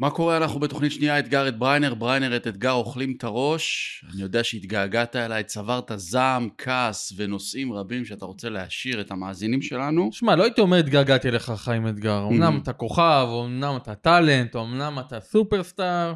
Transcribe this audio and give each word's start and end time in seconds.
מה 0.00 0.10
קורה? 0.10 0.36
אנחנו 0.36 0.60
בתוכנית 0.60 0.92
שנייה, 0.92 1.18
אתגר 1.18 1.48
את 1.48 1.58
בריינר, 1.58 1.94
בריינר 1.94 2.36
את 2.36 2.46
אתגר 2.46 2.72
אוכלים 2.72 3.14
את 3.18 3.24
הראש. 3.24 4.04
אני 4.12 4.22
יודע 4.22 4.44
שהתגעגעת 4.44 5.16
אליי, 5.16 5.44
צברת 5.44 5.92
זעם, 5.96 6.48
כעס 6.58 7.12
ונושאים 7.16 7.72
רבים 7.72 8.04
שאתה 8.04 8.24
רוצה 8.24 8.48
להשאיר 8.48 9.00
את 9.00 9.10
המאזינים 9.10 9.62
שלנו. 9.62 10.08
שמע, 10.12 10.36
לא 10.36 10.42
הייתי 10.42 10.60
אומר 10.60 10.76
התגעגעתי 10.76 11.28
אליך 11.28 11.52
חיים 11.56 11.88
אתגר. 11.88 12.26
אמנם 12.30 12.60
אתה 12.62 12.72
כוכב, 12.72 13.26
אמנם 13.44 13.76
אתה 13.76 13.94
טאלנט, 13.94 14.56
אמנם 14.56 14.98
אתה 15.06 15.20
סופרסטאר. 15.20 16.12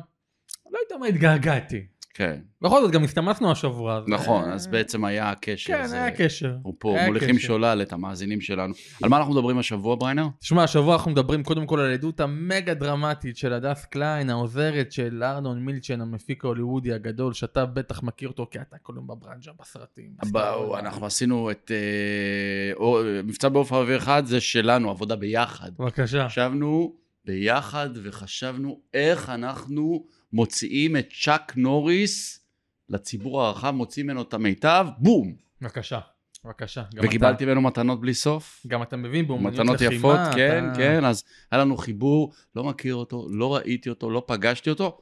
לא 0.70 0.78
הייתי 0.78 0.94
אומר 0.94 1.06
התגעגעתי. 1.06 1.86
כן, 2.16 2.40
בכל 2.60 2.80
זאת, 2.82 2.90
גם 2.90 3.04
הסתמסנו 3.04 3.50
השבוע. 3.50 4.00
נכון, 4.08 4.44
אה, 4.48 4.54
אז 4.54 4.66
בעצם 4.66 5.04
היה 5.04 5.30
הקשר. 5.30 5.72
כן, 5.72 5.92
היה 5.92 6.10
קשר. 6.10 6.48
אנחנו 6.48 6.78
פה 6.78 6.96
מוליכים. 7.06 7.38
שולל 7.38 7.82
את 7.82 7.92
המאזינים 7.92 8.40
שלנו. 8.40 8.74
על 9.02 9.08
מה 9.08 9.16
אנחנו 9.16 9.32
מדברים 9.32 9.58
השבוע, 9.58 9.94
בריינר? 9.94 10.26
תשמע, 10.40 10.62
השבוע 10.62 10.94
אנחנו 10.94 11.10
מדברים 11.10 11.42
קודם 11.42 11.66
כל 11.66 11.80
על 11.80 11.90
העדות 11.90 12.20
המגה 12.20 12.74
דרמטית 12.74 13.36
של 13.36 13.52
הדס 13.52 13.84
קליין, 13.84 14.30
העוזרת 14.30 14.92
של 14.92 15.22
ארנון 15.22 15.64
מילצ'ן, 15.64 16.00
המפיק 16.00 16.44
ההוליוודי 16.44 16.92
הגדול, 16.92 17.32
שאתה 17.32 17.66
בטח 17.66 18.02
מכיר 18.02 18.28
אותו 18.28 18.46
כי 18.50 18.58
אתה 18.60 18.76
כל 18.82 18.92
יום 18.96 19.06
בברנז'ה 19.06 19.50
בסרטים. 19.60 20.10
בואו, 20.32 20.78
אנחנו 20.78 21.06
עשינו 21.06 21.50
את 21.50 21.70
אה, 21.74 23.22
מבצע 23.24 23.48
בעוף 23.48 23.72
האוויר 23.72 23.96
אחד, 23.96 24.26
זה 24.26 24.40
שלנו, 24.40 24.90
עבודה 24.90 25.16
ביחד. 25.16 25.70
בבקשה. 25.78 26.26
ישבנו 26.26 26.94
ביחד 27.24 27.90
וחשבנו 28.02 28.80
איך 28.94 29.30
אנחנו 29.30 30.04
מוציאים 30.34 30.96
את 30.96 31.08
צ'אק 31.24 31.52
נוריס 31.56 32.44
לציבור 32.88 33.42
הרחב, 33.42 33.70
מוציאים 33.70 34.06
ממנו 34.06 34.22
את 34.22 34.34
המיטב, 34.34 34.86
בום! 34.98 35.36
בבקשה. 35.60 36.00
בבקשה. 36.44 36.82
וקיבלתי 37.02 37.44
ממנו 37.44 37.60
מתנות 37.60 38.00
בלי 38.00 38.14
סוף. 38.14 38.62
גם 38.66 38.82
אתה 38.82 38.96
מבין 38.96 39.26
באומנויות 39.26 39.54
מתנות 39.60 39.74
לחימה. 39.80 39.94
יפות, 39.94 40.18
כן, 40.34 40.64
אתה- 40.68 40.76
כן, 40.78 41.04
אז 41.04 41.24
היה 41.50 41.60
לנו 41.60 41.76
חיבור, 41.76 42.32
לא 42.56 42.64
מכיר 42.64 42.94
אותו, 42.94 43.28
לא 43.30 43.54
ראיתי 43.56 43.88
אותו, 43.90 44.10
לא 44.10 44.24
פגשתי 44.26 44.70
אותו. 44.70 45.00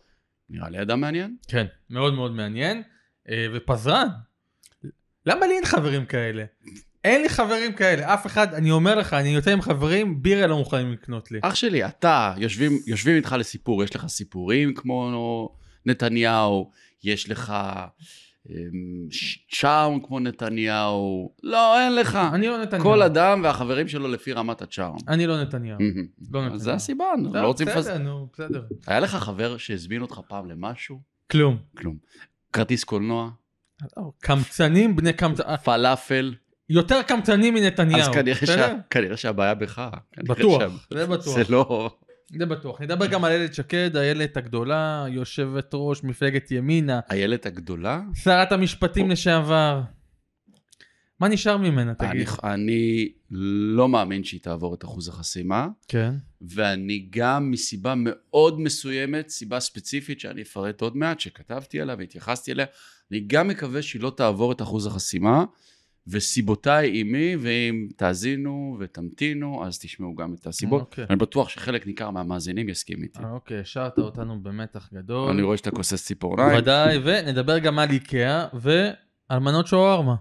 נראה 0.51 0.71
לי 0.71 0.83
אדם 0.83 1.01
מעניין. 1.01 1.37
כן, 1.49 1.67
מאוד 1.91 2.15
מאוד 2.15 2.33
מעניין. 2.33 2.83
אה, 3.29 3.47
ופזרן. 3.55 4.09
למה 5.27 5.47
לי 5.47 5.55
אין 5.57 5.65
חברים 5.65 6.07
כאלה? 6.07 6.45
אין 7.05 7.23
לי 7.23 7.29
חברים 7.29 7.73
כאלה, 7.73 8.15
אף 8.15 8.27
אחד, 8.27 8.55
אני 8.55 8.71
אומר 8.71 8.95
לך, 8.95 9.15
אני 9.15 9.29
יוצא 9.29 9.51
עם 9.51 9.63
חברים, 9.63 10.23
בירה 10.23 10.47
לא 10.47 10.59
מוכנים 10.59 10.93
לקנות 10.93 11.31
לי. 11.31 11.39
אח 11.43 11.55
שלי, 11.55 11.87
אתה, 11.87 12.35
יושבים, 12.37 12.79
יושבים 12.87 13.17
איתך 13.17 13.37
לסיפור, 13.39 13.85
יש 13.85 13.97
לך 13.97 14.07
סיפורים 14.07 14.75
כמו 14.75 15.49
נתניהו, 15.87 16.71
יש 17.05 17.31
לך 17.31 17.55
אמ, 18.51 18.55
צ'ארם 19.51 20.01
כמו 20.01 20.21
נתניהו, 20.21 21.33
לא, 21.43 21.81
אין 21.81 21.95
לך. 21.95 22.19
אני 22.33 22.47
לא 22.49 22.63
נתניהו. 22.63 22.85
כל 22.85 23.03
אדם 23.03 23.41
והחברים 23.45 23.89
שלו 23.89 24.09
לפי 24.09 24.33
רמת 24.33 24.63
הצ'ארם. 24.63 24.97
אני 25.09 25.27
לא 25.27 25.43
נתניהו. 25.43 25.79
לא 25.81 26.39
אז 26.41 26.45
נתניהו. 26.45 26.59
זה 26.59 26.75
הסיבה, 26.75 27.05
אנחנו 27.15 27.35
לא, 27.35 27.43
לא 27.43 27.47
רוצים 27.47 27.67
בסדר, 27.67 27.79
לפזר. 27.79 27.99
נו, 27.99 28.29
בסדר. 28.33 28.63
היה 28.87 29.01
לך 29.01 29.15
חבר 29.15 29.57
שהזמין 29.57 30.03
אותך 30.03 30.21
פעם 30.29 30.51
למשהו? 30.51 31.01
כלום. 31.31 31.57
כלום. 31.77 31.97
כרטיס 32.53 32.85
קולנוע, 32.85 33.31
קמצנים 34.21 34.97
בני 34.97 35.13
קמצנים, 35.13 35.57
פלאפל, 35.57 36.35
יותר 36.69 37.03
קמצנים 37.03 37.55
מנתניהו. 37.55 38.01
אז 38.01 38.09
כנראה? 38.09 38.47
שה- 38.47 38.75
כנראה 38.91 39.17
שהבעיה 39.17 39.55
בך. 39.55 39.89
בטוח, 40.19 40.63
שה- 40.63 40.69
זה 40.99 41.07
בטוח. 41.07 41.35
זה 41.35 41.43
לא... 41.49 41.91
זה 42.39 42.47
בטוח. 42.47 42.81
נדבר 42.81 43.07
גם 43.07 43.25
על 43.25 43.33
איילת 43.33 43.55
שקד, 43.55 43.97
איילת 43.97 44.37
הגדולה, 44.37 45.07
יושבת 45.09 45.71
ראש 45.75 46.05
מפלגת 46.05 46.51
ימינה, 46.51 47.01
איילת 47.11 47.47
הגדולה? 47.47 48.01
שרת 48.15 48.53
המשפטים 48.53 49.11
לשעבר. 49.11 49.81
מה 51.21 51.29
נשאר 51.29 51.57
ממנה, 51.57 51.93
אני, 52.01 52.09
תגיד? 52.11 52.29
אני 52.45 53.09
לא 53.77 53.89
מאמין 53.89 54.25
שהיא 54.25 54.41
תעבור 54.41 54.75
את 54.75 54.85
אחוז 54.85 55.09
החסימה, 55.09 55.69
כן. 55.89 56.15
ואני 56.41 57.07
גם 57.11 57.51
מסיבה 57.51 57.95
מאוד 57.97 58.61
מסוימת, 58.61 59.29
סיבה 59.29 59.61
ספציפית 59.61 60.21
שאני 60.21 60.43
אפרט 60.43 60.81
עוד 60.81 60.97
מעט, 60.97 61.21
שכתבתי 61.21 61.81
עליה 61.81 61.97
והתייחסתי 61.99 62.53
אליה, 62.53 62.67
אני 63.11 63.21
גם 63.27 63.49
מקווה 63.49 63.83
שהיא 63.83 64.03
לא 64.03 64.13
תעבור 64.17 64.53
את 64.53 64.63
אחוז 64.63 64.87
החסימה, 64.87 65.45
וסיבותיי 66.07 66.91
עימי, 66.91 67.37
ואם 67.41 67.89
תאזינו 67.97 68.77
ותמתינו, 68.81 69.65
אז 69.67 69.79
תשמעו 69.79 70.15
גם 70.15 70.35
את 70.35 70.47
הסיבות. 70.47 70.81
אוקיי. 70.81 71.05
אני 71.11 71.17
בטוח 71.17 71.49
שחלק 71.49 71.87
ניכר 71.87 72.11
מהמאזינים 72.11 72.69
יסכים 72.69 73.03
איתי. 73.03 73.19
אה, 73.25 73.31
אוקיי, 73.31 73.61
השארת 73.61 73.99
אותנו 73.99 74.43
במתח 74.43 74.89
גדול. 74.95 75.31
אני 75.31 75.43
רואה 75.43 75.57
שאתה 75.57 75.71
כוסס 75.71 76.05
ציפורניים. 76.05 76.59
ודאי, 76.59 76.99
ונדבר 77.05 77.59
גם 77.59 77.79
על 77.79 77.91
איקאה 77.91 78.47
ועל 78.53 79.41
מנות 79.41 79.67
שווארמה. 79.67 80.15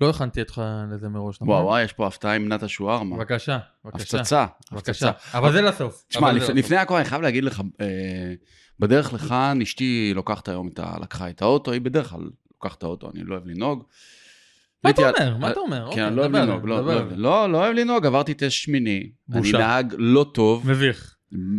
לא 0.00 0.10
הכנתי 0.10 0.40
אותך 0.40 0.62
לזה 0.92 1.08
מראש, 1.08 1.36
נכון? 1.36 1.48
וואו 1.48 1.64
וואי, 1.64 1.82
יש 1.82 1.92
פה 1.92 2.06
הפתעה 2.06 2.34
עם 2.34 2.52
נטע 2.52 2.68
שוארמה. 2.68 3.16
בבקשה, 3.16 3.58
בבקשה. 3.84 4.18
הפצצה. 4.18 4.46
הפצצה. 4.72 5.10
אבל 5.34 5.52
זה 5.52 5.62
לסוף. 5.62 6.04
תשמע, 6.08 6.32
לפני 6.32 6.76
הכל 6.76 6.96
אני 6.96 7.04
חייב 7.04 7.22
להגיד 7.22 7.44
לך, 7.44 7.62
אה, 7.80 8.34
בדרך 8.78 9.12
לכאן 9.12 9.58
אשתי 9.62 10.12
לוקחת 10.14 10.48
היום 10.48 10.68
את 10.68 10.78
ה... 10.78 10.96
לקחה 11.00 11.30
את 11.30 11.42
האוטו, 11.42 11.72
היא 11.72 11.80
בדרך 11.80 12.10
כלל 12.10 12.30
לוקחת 12.52 12.78
את 12.78 12.82
האוטו, 12.82 13.10
אני 13.14 13.24
לא 13.24 13.34
אוהב 13.34 13.46
לנהוג. 13.46 13.84
מה 14.86 14.90
אתה 14.90 15.20
אומר? 15.20 15.36
מה 15.36 15.50
אתה 15.50 15.60
אומר? 15.60 15.76
כן, 15.78 15.84
אוקיי, 15.86 16.06
אני 16.06 16.16
לא 16.16 16.20
אוהב 16.22 16.32
לנהוג, 16.36 16.66
לא-. 16.66 16.80
לא 16.86 16.92
אוהב- 16.92 17.12
לא 17.16 17.52
לא 17.52 17.58
אוהב 17.58 17.74
לנהוג, 17.74 18.06
עברתי 18.06 18.34
טסט 18.34 18.50
שמיני. 18.50 19.10
אני 19.32 19.40
בושה. 19.40 19.58
נהג 19.58 19.94
לא 19.98 20.30
טוב, 20.34 20.70
מביך. 20.70 21.12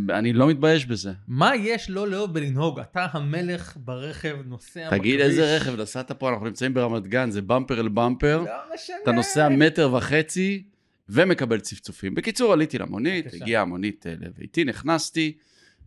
אני 0.10 0.34
לא 0.34 0.48
מתבייש 0.50 0.86
בזה. 0.86 1.12
מה 1.28 1.56
יש 1.56 1.90
לא 1.90 2.08
לאהוב 2.08 2.34
בלנהוג? 2.34 2.80
אתה 2.80 3.08
המלך 3.12 3.78
ברכב, 3.80 4.36
נוסע 4.46 4.86
בכביש. 4.86 5.00
תגיד 5.00 5.20
איזה 5.20 5.56
רכב 5.56 5.82
נסעת 5.82 6.12
פה, 6.12 6.30
אנחנו 6.30 6.46
נמצאים 6.46 6.74
ברמת 6.74 7.08
גן, 7.08 7.32
זה 7.32 7.42
במפר 7.42 7.80
אל 7.80 7.88
במפר, 7.88 8.38
לא 8.46 8.52
משנה. 8.76 8.96
אתה 9.04 9.12
נוסע 9.12 9.50
מטר 9.50 9.94
וחצי 9.94 10.64
ומקבל 11.10 11.60
צפצופים. 11.60 12.16
בקיצור, 12.16 12.54
עליתי 12.54 12.78
למונית. 12.78 13.26
הגיעה 13.34 13.62
המונית 13.62 14.08
אה, 14.08 14.14
לביתי, 14.20 14.64
נכנסתי 14.64 15.38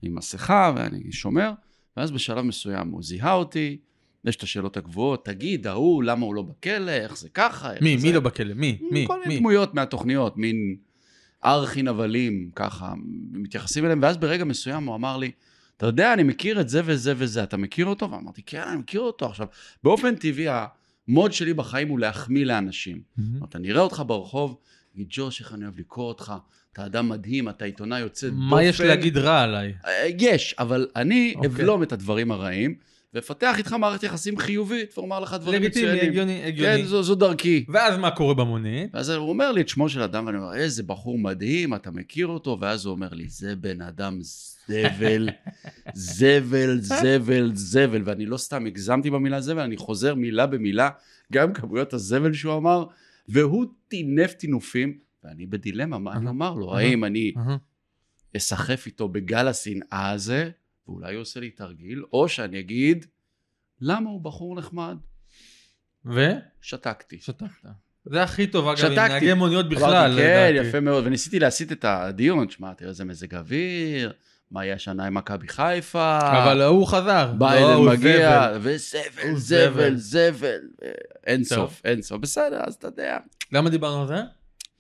עם 0.03 0.15
מסכה 0.15 0.73
ואני 0.77 1.13
שומר, 1.13 1.53
ואז 1.97 2.11
בשלב 2.11 2.45
מסוים 2.45 2.89
הוא 2.89 3.03
זיהה 3.03 3.33
אותי, 3.33 3.79
יש 4.25 4.37
את 4.37 4.43
השאלות 4.43 4.77
הקבועות, 4.77 5.25
תגיד, 5.25 5.67
ההוא, 5.67 6.03
למה 6.03 6.27
הוא 6.27 6.35
לא 6.35 6.43
בכלא, 6.43 6.91
איך 6.91 7.17
זה 7.17 7.29
ככה, 7.29 7.73
איך 7.73 7.83
מי? 7.83 7.99
זה... 7.99 8.07
מי 8.07 8.13
לא 8.13 8.21
בכלא? 8.21 8.55
מי? 8.55 8.79
מי? 8.91 9.05
כל 9.07 9.21
מיני 9.21 9.35
מי? 9.35 9.39
דמויות 9.39 9.75
מהתוכניות, 9.75 10.37
מין 10.37 10.77
ארכי 11.45 11.83
נבלים, 11.83 12.51
ככה, 12.57 12.95
מתייחסים 13.33 13.85
אליהם, 13.85 13.99
ואז 14.03 14.17
ברגע 14.17 14.45
מסוים 14.45 14.85
הוא 14.85 14.95
אמר 14.95 15.17
לי, 15.17 15.31
אתה 15.77 15.87
יודע, 15.87 16.13
אני 16.13 16.23
מכיר 16.23 16.61
את 16.61 16.69
זה 16.69 16.81
וזה 16.85 17.13
וזה, 17.17 17.43
אתה 17.43 17.57
מכיר 17.57 17.87
אותו? 17.87 18.11
ואמרתי, 18.11 18.43
כן, 18.47 18.63
אני 18.63 18.77
מכיר 18.77 19.01
אותו. 19.01 19.27
עכשיו, 19.27 19.47
באופן 19.85 20.15
טבעי, 20.15 20.47
המוד 21.09 21.33
שלי 21.33 21.55
בחיים 21.55 21.89
הוא 21.89 21.99
להחמיא 21.99 22.45
לאנשים. 22.45 23.01
אומרת, 23.37 23.57
אני 23.57 23.71
אראה 23.71 23.83
אותך 23.83 24.03
ברחוב, 24.07 24.57
אגיד, 24.95 25.07
ג'וש, 25.11 25.41
איך 25.41 25.55
אני 25.55 25.65
אוהב 25.65 25.79
לקרוא 25.79 26.09
אותך, 26.09 26.35
אתה 26.73 26.87
אדם 26.87 27.09
מדהים, 27.09 27.49
אתה 27.49 27.65
עיתונאי 27.65 28.01
יוצא 28.01 28.29
דופן. 28.29 28.41
מה 28.41 28.63
יש 28.63 28.81
להגיד 28.81 29.19
רע 29.19 29.43
עליי? 29.43 29.75
אה, 29.85 30.09
יש, 30.19 30.55
אבל 30.59 30.89
אני 30.97 31.33
אוקיי. 31.37 31.51
אבלום 31.51 31.83
את 31.83 31.93
הדברים 31.93 32.33
הרעים, 32.33 32.75
ואפתח 33.15 33.59
איתך 33.59 33.73
מערכת 33.73 34.03
יחסים 34.03 34.39
חיובית, 34.39 34.99
ואומר 34.99 35.21
לך 35.21 35.37
דברים 35.41 35.63
לגיטימי, 35.63 35.87
מצוינים. 35.87 36.11
הגיוני, 36.11 36.45
הגיוני. 36.45 36.83
כן, 36.83 36.87
זו, 36.87 37.03
זו 37.03 37.15
דרכי. 37.15 37.65
ואז 37.69 37.99
מה 37.99 38.11
קורה 38.11 38.35
במונית? 38.35 38.95
ואז 38.95 39.11
הוא 39.11 39.29
אומר 39.29 39.53
לי 39.53 39.61
את 39.61 39.69
שמו 39.69 39.89
של 39.89 40.03
אדם, 40.03 40.27
ואני 40.27 40.39
אומר, 40.39 40.55
איזה 40.55 40.83
בחור 40.83 41.19
מדהים, 41.19 41.75
אתה 41.75 41.91
מכיר 41.91 42.27
אותו? 42.27 42.59
ואז 42.61 42.87
הוא 42.87 42.93
אומר 42.93 43.09
לי, 43.13 43.29
זה 43.29 43.57
בן 43.57 43.81
אדם 43.81 44.19
זבל, 44.23 45.29
זבל, 45.95 46.79
זבל, 46.81 47.51
זבל. 47.55 48.03
ואני 48.05 48.27
לא 48.27 48.37
סתם 48.37 48.67
הגזמתי 48.67 49.11
במילה 49.11 49.41
זבל, 49.41 49.63
אני 49.63 49.77
חוזר 49.77 50.15
מילה 50.15 50.47
במילה, 50.47 50.91
גם 51.33 51.53
כמויות 51.53 51.93
הזבל 51.93 52.33
שהוא 52.33 52.57
אמר, 52.57 52.85
והוא 53.29 53.67
טינף 53.89 54.33
טינופים, 54.33 54.99
ואני 55.25 55.47
בדילמה, 55.47 55.99
מה 55.99 56.13
אני 56.13 56.29
אומר 56.29 56.55
לו? 56.55 56.77
האם 56.77 57.05
אני. 57.05 57.33
אסחף 58.37 58.87
איתו 58.87 59.09
בגל 59.09 59.49
השנאה 59.49 60.11
הזה, 60.11 60.51
ואולי 60.91 61.15
הוא 61.15 61.23
עושה 61.23 61.41
לי 61.41 61.51
תרגיל, 61.51 62.05
או 62.13 62.29
שאני 62.29 62.61
אגיד, 62.61 63.07
למה 63.81 64.11
הוא 64.11 64.21
בחור 64.21 64.57
נחמד? 64.57 64.97
ו? 66.07 66.31
שתקתי. 66.61 67.19
שתקת. 67.21 67.69
זה 68.05 68.23
הכי 68.23 68.47
טוב, 68.47 68.69
אגב, 68.69 68.85
עם 68.85 68.93
שתקתי. 68.93 69.13
נהגי 69.13 69.35
מוניות 69.35 69.69
בכלל, 69.69 70.07
אמרתי, 70.07 70.23
כן, 70.23 70.53
לדעתי. 70.53 70.69
יפה 70.69 70.81
מאוד, 70.81 71.07
וניסיתי 71.07 71.39
להסיט 71.39 71.73
את 71.73 71.85
הדיון, 71.85 72.51
שמע, 72.51 72.75
תראה 72.75 72.91
איזה 72.91 73.05
מזג 73.05 73.35
אוויר, 73.35 74.13
מה 74.51 74.65
יהיה 74.65 74.75
השנה 74.75 75.07
עם 75.07 75.15
מכבי 75.15 75.49
חיפה, 75.49 76.19
אבל 76.19 76.63
הוא 76.63 76.87
חזר. 76.87 77.27
לא, 77.33 77.39
ביידן 77.39 77.73
הוא 77.73 77.91
מגיע, 77.91 78.49
זבל. 78.55 78.59
וזבל, 78.61 79.37
זבל, 79.37 79.97
זבל. 79.97 80.61
אין 81.27 81.43
טוב. 81.45 81.59
סוף, 81.59 81.81
אין 81.85 82.03
סוף, 82.03 82.21
בסדר, 82.21 82.61
אז 82.67 82.75
אתה 82.75 82.87
יודע. 82.87 83.19
למה 83.53 83.71
דיברנו 83.71 84.03
על 84.03 84.09
זה? 84.09 84.23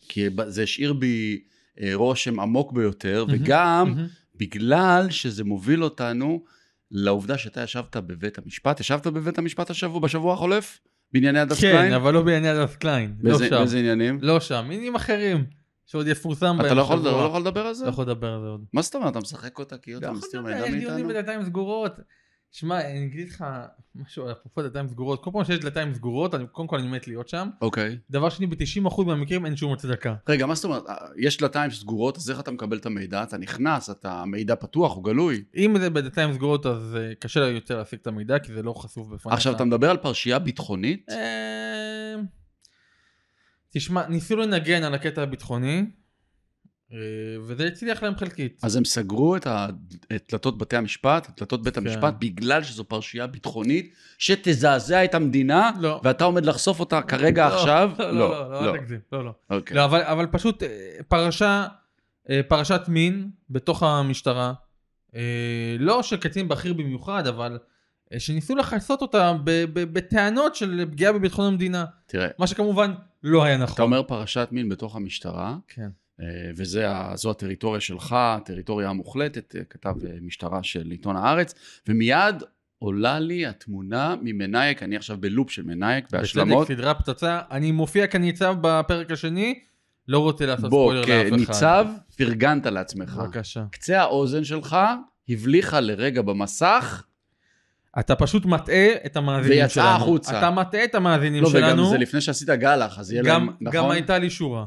כי 0.08 0.26
זה 0.46 0.62
השאיר 0.62 0.92
בי 0.92 1.42
אה, 1.80 1.90
רושם 1.94 2.40
עמוק 2.40 2.72
ביותר, 2.72 3.24
מהמם, 3.24 3.42
וגם 3.42 3.88
מהמם. 3.88 4.06
בגלל 4.40 5.06
שזה 5.10 5.44
מוביל 5.44 5.84
אותנו 5.84 6.44
לעובדה 6.90 7.38
שאתה 7.38 7.62
ישבת 7.62 7.96
בבית 7.96 8.38
המשפט, 8.38 8.80
ישבת 8.80 9.06
בבית 9.06 9.38
המשפט 9.38 9.70
השבוע, 9.70 10.00
בשבוע 10.00 10.34
החולף? 10.34 10.78
בענייני 11.12 11.40
הדס 11.40 11.60
כן, 11.60 11.72
קליין? 11.72 11.92
אבל 11.92 12.14
לא 12.14 12.22
בענייני 12.22 12.48
הדס 12.48 12.76
קליין. 12.76 13.14
לא 13.20 13.30
באיזה 13.30 13.48
שם. 13.48 13.56
באיזה 13.56 13.78
עניינים? 13.78 14.18
לא 14.22 14.40
שם, 14.40 14.62
עניינים 14.64 14.94
אחרים. 14.94 15.44
שעוד 15.86 16.06
יפורסם 16.06 16.56
בהם 16.56 16.66
אתה 16.66 16.74
לא 16.74 16.80
יכול. 16.80 16.98
לא 16.98 17.26
יכול 17.26 17.40
לדבר 17.40 17.66
על 17.66 17.74
זה? 17.74 17.84
לא 17.84 17.90
יכול 17.90 18.04
לדבר 18.04 18.32
על 18.32 18.40
זה 18.40 18.46
עוד. 18.46 18.64
מה 18.72 18.82
זאת 18.82 18.94
אומרת? 18.94 19.10
אתה 19.12 19.20
משחק 19.20 19.58
אותה 19.58 19.78
כאילו 19.78 20.00
לא 20.00 20.06
אתה 20.06 20.06
יכול 20.06 20.18
מסתיר 20.18 20.40
לדבר, 20.40 20.54
מידע 20.54 20.66
יש 20.66 20.74
דיונים 20.74 21.06
מאיתנו? 21.06 21.08
בדלתיים 21.08 21.44
סגורות. 21.44 21.92
שמע, 22.52 22.80
אני 22.80 23.06
אגיד 23.06 23.28
לך 23.28 23.44
משהו, 23.94 24.30
אפרופו 24.32 24.62
דלתיים 24.62 24.88
סגורות, 24.88 25.24
כל 25.24 25.30
פעם 25.32 25.44
שיש 25.44 25.58
דלתיים 25.58 25.94
סגורות, 25.94 26.34
אני, 26.34 26.46
קודם 26.52 26.68
כל 26.68 26.78
אני 26.78 26.88
מת 26.88 27.08
להיות 27.08 27.28
שם. 27.28 27.48
אוקיי. 27.60 27.98
דבר 28.10 28.28
שני, 28.28 28.46
ב-90% 28.46 29.04
מהמקרים 29.06 29.46
אין 29.46 29.56
שום 29.56 29.72
הצדקה. 29.72 30.14
רגע, 30.28 30.46
מה 30.46 30.54
זאת 30.54 30.64
אומרת? 30.64 30.82
אה, 30.88 30.96
יש 31.16 31.38
דלתיים 31.38 31.70
סגורות, 31.70 32.16
אז 32.16 32.30
איך 32.30 32.40
אתה 32.40 32.50
מקבל 32.50 32.76
את 32.76 32.86
המידע? 32.86 33.22
אתה 33.22 33.38
נכנס, 33.38 33.90
אתה 33.90 34.24
מידע 34.26 34.54
פתוח 34.54 34.96
או 34.96 35.02
גלוי. 35.02 35.44
אם 35.56 35.74
זה 35.80 35.90
בדלתיים 35.90 36.32
סגורות, 36.32 36.66
אז 36.66 36.96
uh, 36.96 37.14
קשה 37.14 37.40
יותר 37.40 37.78
להשיג 37.78 37.98
את 38.02 38.06
המידע, 38.06 38.38
כי 38.38 38.52
זה 38.52 38.62
לא 38.62 38.72
חשוף 38.72 39.08
בפניך. 39.08 39.34
עכשיו, 39.34 39.56
אתה 39.56 39.64
מדבר 39.64 39.90
על 39.90 39.96
פרשייה 39.96 40.38
ביטחונית? 40.38 41.06
אה, 41.10 42.14
תשמע, 43.72 44.06
ניסו 44.06 44.36
לנגן 44.36 44.82
על 44.82 44.94
הקטע 44.94 45.22
הביטחוני, 45.22 45.78
אה, 45.78 45.99
וזה 47.42 47.66
הצליח 47.66 48.02
להם 48.02 48.16
חלקית. 48.16 48.60
אז 48.62 48.76
הם 48.76 48.84
סגרו 48.84 49.36
את 49.36 49.46
ה- 49.46 49.66
את 50.16 50.28
דלתות 50.32 50.58
בתי 50.58 50.76
המשפט, 50.76 51.28
את 51.28 51.40
דלתות 51.40 51.62
בית 51.62 51.74
כן. 51.78 51.86
המשפט, 51.86 52.14
בגלל 52.18 52.62
שזו 52.62 52.84
פרשייה 52.84 53.26
ביטחונית 53.26 53.94
שתזעזע 54.18 55.04
את 55.04 55.14
המדינה, 55.14 55.70
לא. 55.80 56.00
ואתה 56.04 56.24
עומד 56.24 56.46
לחשוף 56.46 56.80
אותה 56.80 57.02
כרגע 57.02 57.48
לא, 57.48 57.54
עכשיו? 57.54 57.90
לא, 57.98 58.10
לא, 58.12 58.30
לא, 58.30 58.50
לא, 58.52 58.74
אל 58.74 58.78
תגזים, 58.78 58.98
לא, 59.12 59.24
לא. 59.24 59.32
אוקיי. 59.50 59.76
לא, 59.76 59.84
אבל, 59.84 60.02
אבל 60.02 60.26
פשוט 60.26 60.62
אה, 60.62 60.68
פרשה, 61.08 61.66
אה, 62.30 62.40
פרשת 62.48 62.80
מין 62.88 63.30
בתוך 63.50 63.82
המשטרה, 63.82 64.52
אה, 65.14 65.20
לא 65.78 66.02
של 66.02 66.16
קצין 66.16 66.48
בכיר 66.48 66.72
במיוחד, 66.74 67.26
אבל 67.26 67.58
אה, 68.14 68.20
שניסו 68.20 68.56
לכסות 68.56 69.02
אותה 69.02 69.32
בטענות 69.72 70.54
של 70.54 70.84
פגיעה 70.92 71.12
בביטחון 71.12 71.46
המדינה, 71.46 71.84
תראה, 72.06 72.28
מה 72.38 72.46
שכמובן 72.46 72.92
לא 73.22 73.44
היה 73.44 73.56
נכון. 73.56 73.74
אתה 73.74 73.82
אומר 73.82 74.02
פרשת 74.02 74.48
מין 74.50 74.68
בתוך 74.68 74.96
המשטרה, 74.96 75.56
כן. 75.68 75.88
אה, 76.20 76.26
וזו 76.56 77.30
הטריטוריה 77.30 77.80
שלך, 77.80 78.12
הטריטוריה 78.18 78.88
המוחלטת, 78.88 79.56
אה, 79.56 79.64
כתב 79.70 79.94
אה, 80.06 80.10
משטרה 80.22 80.62
של 80.62 80.90
עיתון 80.90 81.16
הארץ, 81.16 81.54
ומיד 81.88 82.42
עולה 82.78 83.18
לי 83.18 83.46
התמונה 83.46 84.14
ממנאייק, 84.22 84.82
אני 84.82 84.96
עכשיו 84.96 85.16
בלופ 85.20 85.50
של 85.50 85.62
מנאייק, 85.62 86.10
בהשלמות. 86.12 86.66
בצדק, 86.66 86.76
סדרה 86.76 86.94
פצצה. 86.94 87.40
אני 87.50 87.72
מופיע 87.72 88.06
כניצב 88.06 88.56
בפרק 88.60 89.10
השני, 89.10 89.60
לא 90.08 90.18
רוצה 90.18 90.46
לעשות 90.46 90.70
בוא, 90.70 90.92
ספוילר 90.92 91.00
לאף 91.00 91.26
אחד. 91.26 91.46
כניצב, 91.46 91.86
פרגנת 92.16 92.66
לעצמך. 92.66 93.14
בבקשה. 93.14 93.64
קצה 93.70 94.00
האוזן 94.00 94.44
שלך 94.44 94.76
הבליחה 95.28 95.80
לרגע 95.80 96.22
במסך, 96.22 97.04
אתה 97.98 98.16
פשוט 98.16 98.46
מטעה 98.46 98.92
את 99.06 99.16
המאזינים 99.16 99.62
ויצאה 99.62 99.84
שלנו. 99.84 99.96
החוצה. 99.96 100.38
אתה 100.38 100.50
מטעה 100.50 100.84
את 100.84 100.94
המאזינים 100.94 101.42
לא, 101.42 101.48
וגם 101.48 101.58
שלנו. 101.58 101.90
זה 101.90 101.98
לפני 101.98 102.20
שעשית 102.20 102.48
גלח, 102.48 102.98
אז 102.98 103.12
יהיה 103.12 103.22
גם, 103.22 103.46
להם, 103.46 103.56
נכון? 103.60 103.78
גם 103.78 103.90
הייתה 103.90 104.18
לי 104.18 104.30
שורה. 104.30 104.64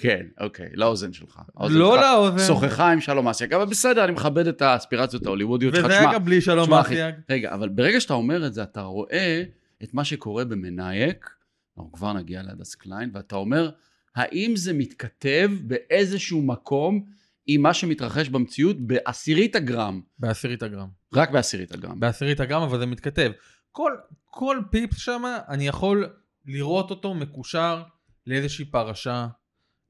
כן, 0.00 0.26
אוקיי, 0.40 0.68
לאוזן 0.74 1.12
שלך. 1.12 1.40
האוזן 1.56 1.74
לא 1.74 1.94
שלך 1.94 2.04
לאוזן. 2.04 2.46
שוחחה 2.46 2.92
עם 2.92 3.00
שלום 3.00 3.28
אסיאג, 3.28 3.54
אבל 3.54 3.64
בסדר, 3.64 4.04
אני 4.04 4.12
מכבד 4.12 4.46
את 4.46 4.62
האספירציות 4.62 5.26
ההוליוודיות 5.26 5.74
שלך. 5.74 5.84
וזה 5.84 5.98
היה 5.98 6.12
גם 6.12 6.24
בלי 6.24 6.40
שלום 6.40 6.74
אסיאג. 6.74 7.14
רגע, 7.30 7.54
אבל 7.54 7.68
ברגע 7.68 8.00
שאתה 8.00 8.14
אומר 8.14 8.46
את 8.46 8.54
זה, 8.54 8.62
אתה 8.62 8.82
רואה 8.82 9.42
את 9.82 9.94
מה 9.94 10.04
שקורה 10.04 10.44
במנאייק, 10.44 11.30
אנחנו 11.78 11.92
כבר 11.92 12.12
נגיע 12.12 12.42
להדס 12.42 12.74
קליין, 12.74 13.10
ואתה 13.14 13.36
אומר, 13.36 13.70
האם 14.16 14.52
זה 14.56 14.72
מתכתב 14.72 15.50
באיזשהו 15.62 16.42
מקום 16.42 17.04
עם 17.46 17.62
מה 17.62 17.74
שמתרחש 17.74 18.28
במציאות 18.28 18.76
בעשירית 18.80 19.56
הגרם? 19.56 20.00
בעשירית 20.18 20.62
הגרם. 20.62 20.88
רק 21.14 21.30
בעשירית 21.30 21.72
הגרם. 21.72 22.00
בעשירית 22.00 22.40
הגרם, 22.40 22.62
אבל 22.62 22.78
זה 22.78 22.86
מתכתב. 22.86 23.30
כל, 23.72 23.92
כל 24.24 24.58
פיפס 24.70 24.98
שם, 24.98 25.22
אני 25.48 25.66
יכול 25.68 26.08
לראות 26.46 26.90
אותו 26.90 27.14
מקושר 27.14 27.82
לאיזושהי 28.26 28.64
פרשה, 28.64 29.26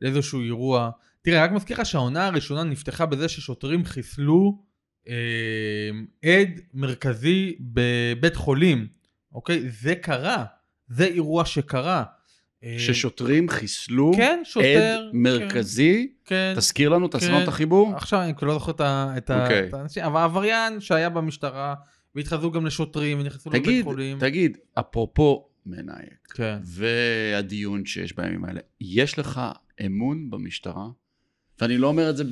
לאיזשהו 0.02 0.40
אירוע. 0.40 0.90
תראה, 1.22 1.44
רק 1.44 1.52
מזכיר 1.52 1.81
לך 1.81 1.87
שהעונה 1.87 2.26
הראשונה 2.26 2.64
נפתחה 2.64 3.06
בזה 3.06 3.28
ששוטרים 3.28 3.84
חיסלו 3.84 4.58
אה, 5.08 5.90
עד 6.25 6.60
מרכזי 6.75 7.56
בבית 7.60 8.37
חולים. 8.37 8.87
אוקיי? 9.32 9.70
זה 9.70 9.94
קרה. 9.94 10.44
זה 10.88 11.04
אירוע 11.04 11.44
שקרה. 11.44 12.04
אה, 12.64 12.76
ששוטרים 12.78 13.49
חיסלו 13.49 14.12
כן, 14.16 14.40
שוטר. 14.44 15.02
עד 15.08 15.10
מרכזי, 15.12 16.12
כן. 16.25 16.54
תזכיר 16.56 16.88
לנו, 16.88 17.08
תעשה 17.08 17.28
לנו 17.28 17.37
כן. 17.37 17.43
את 17.43 17.49
החיבור. 17.49 17.93
עכשיו 17.96 18.22
אני 18.22 18.32
לא 18.43 18.52
זוכר 18.54 18.70
את 18.70 18.81
את 18.81 19.31
אוקיי. 19.31 19.69
את 19.69 19.75
האנשים, 19.75 20.04
אבל 20.04 20.20
עבריין 20.20 20.81
שהיה 20.81 21.08
במשטרה, 21.08 21.75
והתחזו 22.14 22.50
גם 22.50 22.66
לשוטרים, 22.66 23.20
ונכנסו 23.20 23.50
לבית 23.50 23.84
חולים. 23.84 24.19
תגיד, 24.19 24.58
אפרופו 24.75 25.49
מנאייק, 25.67 26.29
כן. 26.35 26.59
והדיון 26.64 27.87
שיש 27.87 28.17
בימים 28.17 28.44
האלה, 28.44 28.61
יש 28.81 29.19
לך 29.19 29.41
אמון 29.87 30.31
במשטרה? 30.31 30.88
ואני 31.61 31.79
לא 31.79 31.87
אומר 31.87 32.11
את 32.11 32.17
זה 32.17 32.25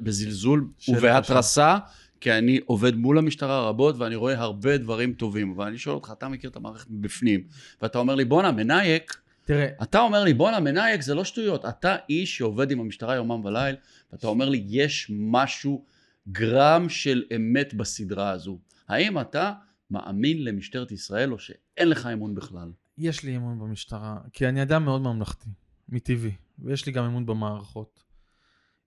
בזלזול 0.00 0.68
ובהתרסה, 0.88 1.78
כי 2.20 2.32
אני 2.32 2.60
עובד 2.66 2.96
מול 2.96 3.18
המשטרה 3.18 3.68
רבות 3.68 3.98
ואני 3.98 4.14
רואה 4.14 4.38
הרבה 4.40 4.78
דברים 4.78 5.12
טובים, 5.12 5.52
אבל 5.56 5.66
אני 5.66 5.78
שואל 5.78 5.94
אותך, 5.94 6.12
אתה 6.18 6.28
מכיר 6.28 6.50
את 6.50 6.56
המערכת 6.56 6.86
מבפנים, 6.90 7.44
ואתה 7.82 7.98
אומר 7.98 8.14
לי, 8.14 8.24
בואנה, 8.24 8.52
מנאייק, 8.52 9.16
תראה, 9.44 9.66
אתה 9.82 10.00
אומר 10.00 10.24
לי, 10.24 10.34
בואנה, 10.34 10.60
מנאייק 10.60 11.02
זה 11.02 11.14
לא 11.14 11.24
שטויות, 11.24 11.64
אתה 11.64 11.96
איש 12.08 12.36
שעובד 12.36 12.70
עם 12.70 12.80
המשטרה 12.80 13.14
יומם 13.14 13.44
וליל, 13.44 13.76
ואתה 14.12 14.26
אומר 14.26 14.48
לי, 14.48 14.64
יש 14.68 15.10
משהו, 15.14 15.84
גרם 16.28 16.88
של 16.88 17.24
אמת 17.36 17.74
בסדרה 17.74 18.30
הזו. 18.30 18.58
האם 18.88 19.20
אתה 19.20 19.52
מאמין 19.90 20.44
למשטרת 20.44 20.92
ישראל, 20.92 21.32
או 21.32 21.38
שאין 21.38 21.88
לך 21.88 22.06
אמון 22.06 22.34
בכלל? 22.34 22.72
יש 22.98 23.24
לי 23.24 23.36
אמון 23.36 23.58
במשטרה, 23.58 24.18
כי 24.32 24.48
אני 24.48 24.62
אדם 24.62 24.84
מאוד 24.84 25.02
ממלכתי, 25.02 25.50
מטבעי, 25.88 26.34
ויש 26.58 26.86
לי 26.86 26.92
גם 26.92 27.04
אמון 27.04 27.26
במערכות. 27.26 28.04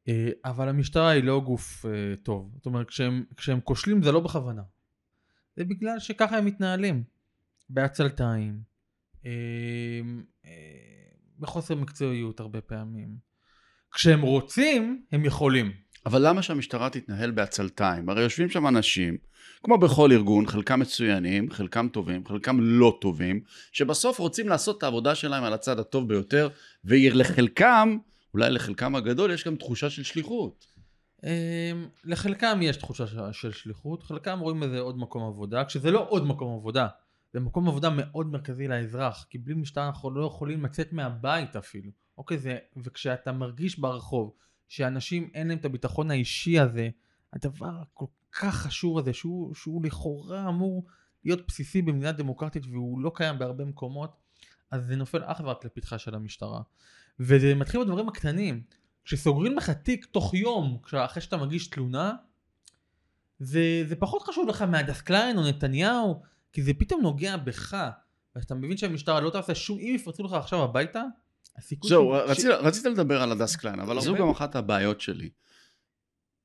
אה, 0.08 0.30
אבל 0.46 0.70
המשטרה 0.70 1.10
היא 1.10 1.24
לא 1.24 1.42
גוף 1.46 1.86
אה, 1.86 2.16
טוב. 2.24 2.52
זאת 2.56 2.66
אומרת, 2.66 2.88
כשהם, 2.88 3.24
כשהם 3.38 3.62
כושלים 3.62 4.04
זה 4.04 4.12
לא 4.12 4.20
בכוונה. 4.20 4.64
זה 5.56 5.66
בגלל 5.66 6.00
שככה 6.00 6.38
הם 6.38 6.46
מתנהלים. 6.46 7.04
בעצלתיים, 7.70 8.62
אה, 9.26 9.32
בחוסר 11.40 11.76
מקצועיות 11.76 12.40
הרבה 12.40 12.62
פעמים. 12.62 13.18
כשהם 13.92 14.22
רוצים, 14.22 15.06
הם 15.12 15.26
יכולים. 15.26 15.72
אבל 16.08 16.28
למה 16.28 16.42
שהמשטרה 16.42 16.90
תתנהל 16.90 17.32
בעצלתיים? 17.32 18.10
הרי 18.10 18.22
יושבים 18.22 18.50
שם 18.50 18.68
אנשים, 18.68 19.18
כמו 19.64 19.78
בכל 19.78 20.12
ארגון, 20.12 20.48
חלקם 20.48 20.80
מצוינים, 20.80 21.52
חלקם 21.52 21.88
טובים, 21.88 22.28
חלקם 22.28 22.58
לא 22.60 22.98
טובים, 23.02 23.42
שבסוף 23.72 24.20
רוצים 24.20 24.50
לעשות 24.50 24.78
את 24.78 24.84
העבודה 24.84 25.16
שלהם 25.16 25.44
על 25.44 25.54
הצד 25.54 25.80
הטוב 25.80 26.08
ביותר, 26.08 26.50
ולחלקם, 26.86 27.98
אולי 28.34 28.52
לחלקם 28.52 28.96
הגדול, 28.96 29.32
יש 29.32 29.48
גם 29.48 29.56
תחושה 29.56 29.90
של 29.90 30.04
שליחות. 30.04 30.66
אה, 31.24 31.72
לחלקם 32.06 32.60
יש 32.62 32.78
תחושה 32.78 33.34
של 33.34 33.52
שליחות, 33.52 34.04
חלקם 34.04 34.40
רואים 34.40 34.60
בזה 34.60 34.80
עוד 34.80 34.98
מקום 34.98 35.24
עבודה, 35.24 35.66
כשזה 35.66 35.92
לא 35.92 36.06
עוד 36.10 36.26
מקום 36.26 36.56
עבודה, 36.56 36.88
זה 37.34 37.40
מקום 37.40 37.68
עבודה 37.68 37.90
מאוד 37.90 38.28
מרכזי 38.32 38.68
לאזרח, 38.68 39.26
כי 39.30 39.38
בלי 39.38 39.54
משטרה 39.54 39.88
אנחנו 39.88 40.12
לא 40.12 40.26
יכולים 40.26 40.66
לצאת 40.66 40.94
מהבית 40.94 41.56
אפילו, 41.56 41.92
אוקיי, 42.18 42.38
זה, 42.38 42.58
וכשאתה 42.78 43.32
מרגיש 43.32 43.80
ברחוב 43.80 44.34
שאנשים 44.68 45.30
אין 45.34 45.48
להם 45.48 45.58
את 45.58 45.66
הביטחון 45.66 46.12
האישי 46.12 46.60
הזה, 46.60 46.90
הדבר 47.34 47.82
הכל 47.82 48.06
כך 48.32 48.56
חשוב 48.56 48.98
הזה, 48.98 49.14
שהוא, 49.14 49.56
שהוא 49.56 49.86
לכאורה 49.86 50.50
אמור 50.50 50.86
להיות 51.24 51.48
בסיסי 51.48 51.82
במדינה 51.82 52.12
דמוקרטית 52.12 52.66
והוא 52.66 53.00
לא 53.00 53.12
קיים 53.16 53.40
בהרבה 53.40 53.66
מקומות, 53.66 54.16
אז 54.72 54.86
זה 54.86 54.96
נופל 54.96 55.24
אך 55.26 55.42
ורק 55.44 55.66
לפתחה 55.66 55.98
של 55.98 56.16
המשטרה. 56.16 56.62
וזה 57.20 57.56
מתחיל 57.56 57.84
בדברים 57.84 58.08
הקטנים. 58.08 58.64
כשסוגרים 59.06 59.58
לך 59.58 59.70
תיק 59.70 60.06
תוך 60.06 60.34
יום, 60.34 60.80
אחרי 60.94 61.22
שאתה 61.22 61.38
מגיש 61.38 61.68
תלונה, 61.68 62.14
זה, 63.40 63.84
זה 63.88 63.96
פחות 63.96 64.22
חשוב 64.22 64.50
לך 64.50 64.62
מהדס 64.62 65.02
קליין 65.02 65.38
או 65.38 65.48
נתניהו, 65.48 66.22
כי 66.52 66.64
זה 66.64 66.74
פתאום 66.74 67.02
נוגע 67.02 67.38
בך. 67.38 67.78
ואתה 68.36 68.56
מבין 68.56 68.78
שהמשטרה 68.78 69.22
לא 69.22 69.30
תעשה 69.30 69.56
שום, 69.56 69.80
אם 69.80 69.94
יפרצו 69.96 70.24
לך 70.24 70.34
עכשיו 70.34 70.64
הביתה, 70.64 71.04
זהו, 71.84 72.10
רצית, 72.60 72.86
לדבר 72.86 73.22
על 73.22 73.32
הדס 73.32 73.56
קליין, 73.56 73.80
אבל 73.80 74.02
זו. 74.02 74.16
גם 74.16 74.30
אחת 74.30 74.56
הבעיות 74.56 75.02
שלי. 75.02 75.30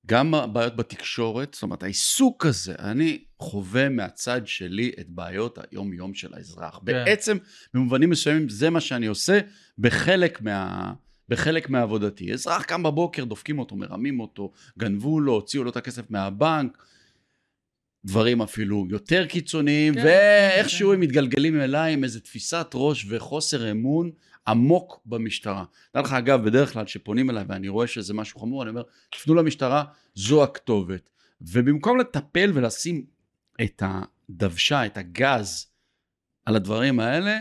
גם 0.07 0.35
הבעיות 0.35 0.77
בתקשורת, 0.77 1.55
זאת 1.55 1.63
אומרת, 1.63 1.83
העיסוק 1.83 2.47
הזה, 2.47 2.75
אני 2.79 3.25
חווה 3.39 3.89
מהצד 3.89 4.41
שלי 4.45 4.93
את 5.01 5.11
בעיות 5.11 5.59
היום-יום 5.71 6.15
של 6.15 6.35
האזרח. 6.35 6.79
כן. 6.79 6.85
בעצם, 6.85 7.37
במובנים 7.75 8.11
מסוימים, 8.11 8.49
זה 8.49 8.71
מה 8.71 8.81
שאני 8.81 9.07
עושה 9.07 9.41
בחלק 9.79 10.41
מה... 10.41 10.93
בחלק 11.29 11.71
מעבודתי. 11.71 12.33
אזרח 12.33 12.63
קם 12.63 12.83
בבוקר, 12.83 13.25
דופקים 13.25 13.59
אותו, 13.59 13.77
מרמים 13.77 14.21
אותו, 14.21 14.53
גנבו 14.79 15.21
לו, 15.21 15.33
הוציאו 15.33 15.65
לו 15.65 15.71
את 15.71 15.77
הכסף 15.77 16.11
מהבנק, 16.11 16.79
דברים 18.05 18.43
אפילו 18.43 18.87
יותר 18.91 19.27
קיצוניים, 19.27 19.95
כן, 19.95 20.03
ואיכשהו 20.05 20.89
כן. 20.89 20.95
הם 20.95 21.01
מתגלגלים 21.01 21.61
אליי 21.61 21.93
עם 21.93 22.05
איזו 22.05 22.21
תפיסת 22.21 22.67
ראש 22.75 23.07
וחוסר 23.09 23.71
אמון 23.71 24.11
עמוק 24.49 25.01
במשטרה. 25.07 25.65
דע 25.95 26.01
לך, 26.01 26.13
אגב, 26.13 26.45
בדרך 26.45 26.73
כלל 26.73 26.85
כשפונים 26.85 27.31
אליי 27.31 27.45
ואני 27.49 27.69
רואה 27.69 27.87
שזה 27.87 28.15
משהו 28.15 28.41
חמור, 28.41 28.63
אני 28.63 28.71
אומר, 28.71 28.83
תפנו 29.11 29.35
למשטרה, 29.35 29.85
זו 30.15 30.43
הכתובת. 30.43 31.11
ובמקום 31.41 32.01
לטפל 32.01 32.51
ולשים 32.55 33.05
את 33.63 33.83
הדוושה, 33.87 34.87
את 34.87 34.97
הגז 34.97 35.67
על 36.47 36.57
הדברים 36.57 37.01
האלה, 37.01 37.39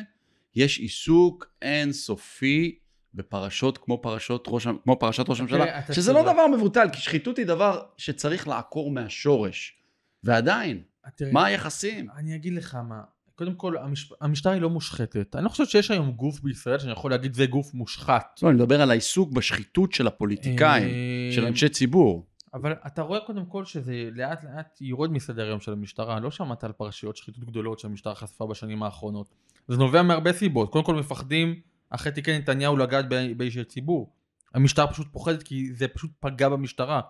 יש 0.56 0.80
עיסוק 0.80 1.46
אינסופי 1.62 2.80
בפרשות 3.14 3.78
כמו, 3.78 4.02
פרשות 4.02 4.46
ראש, 4.48 4.68
כמו 4.84 5.00
פרשת 5.00 5.30
ראש 5.30 5.40
הממשלה, 5.40 5.80
אתה 5.80 5.94
שזה 5.94 6.14
לא. 6.14 6.34
דבר 6.34 6.48
מבוטל, 6.48 6.88
כי 6.94 7.02
שחיתות 7.02 7.38
היא 7.38 7.46
דבר 7.46 7.82
שצריך 7.98 8.48
לעקור 8.48 8.92
מהשורש. 8.92 9.78
ועדיין, 10.24 10.84
תראה, 11.16 11.32
מה 11.32 11.46
היחסים? 11.46 12.08
אני 12.16 12.36
אגיד 12.36 12.54
לך 12.54 12.76
מה. 12.76 13.02
קודם 13.42 13.56
כל, 13.56 13.78
המש... 13.78 14.14
המשטרה 14.22 14.54
היא 14.54 14.62
לא 14.62 14.70
מושחתת. 14.70 15.36
אני 15.36 15.44
לא 15.44 15.50
חושב 15.50 15.66
שיש 15.66 15.92
היום 15.92 16.12
גוף 16.12 16.40
בישראל 16.40 16.80
שאני 16.80 16.92
יכול 16.92 17.12
להגיד 17.12 17.34
זה 17.34 17.46
גוף 17.46 17.74
מושחת. 17.74 18.40
לא, 18.44 18.50
אני 18.50 18.56
מדבר 18.56 18.82
על 18.82 18.92
העיסוק 18.92 19.32
בשחיתות 19.32 19.94
של 19.94 20.08
הפוליטיקאים, 20.08 20.88
אה, 20.88 21.30
של 21.32 21.46
אנשי 21.46 21.70
ציבור. 21.70 22.26
אבל 22.54 22.74
אתה 22.88 23.02
רואה 23.02 23.20
קודם 23.20 23.46
כל 23.46 23.66
שזה 23.66 24.10
לאט 24.16 24.44
לאט 24.44 24.78
יורד 24.82 25.12
מסדר 25.12 25.46
היום 25.46 25.60
של 25.60 25.72
המשטרה. 25.72 26.20
לא 26.20 26.32
שמעת 26.32 26.64
על 26.64 26.72
פרשיות 26.72 27.18
שחיתות 27.18 27.46
גדולות 27.46 27.80
שהמשטרה 27.80 28.16
חשפה 28.16 28.48
בשנים 28.48 28.84
האחרונות. 28.84 29.30
זה 29.68 29.78
נובע 29.78 30.02
מהרבה 30.02 30.34
סיבות. 30.34 30.72
קודם 30.72 30.86
כל 30.86 30.96
מפחדים 30.96 31.60
אחרי 31.90 32.12
תיקי 32.12 32.38
נתניהו 32.38 32.78
לגעת 32.78 33.06
באישי 33.38 33.64
ציבור. 33.64 34.14
המשטרה 34.54 34.88
פשוט 34.88 35.08
פוחדת 35.12 35.44
כי 35.44 35.74
זה 35.74 35.88
פשוט 35.88 36.12
פגע 36.20 36.50
במשטרה. 36.50 37.02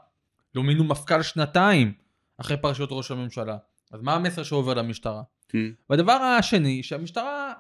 לא 0.55 0.63
מינו 0.63 0.83
מפכ"ל 0.83 1.21
שנתיים 1.21 1.93
אחרי 2.38 2.57
פרשיות 2.57 2.89
ראש 2.91 3.11
הממשלה. 3.11 3.57
אז 3.91 4.01
מה 4.01 4.13
המסר 4.13 4.43
שעובר 4.43 4.73
למשטרה? 4.73 5.21
Hmm. 5.51 5.58
והדבר 5.89 6.13
השני, 6.13 6.84
שהמשטרה 6.84 7.53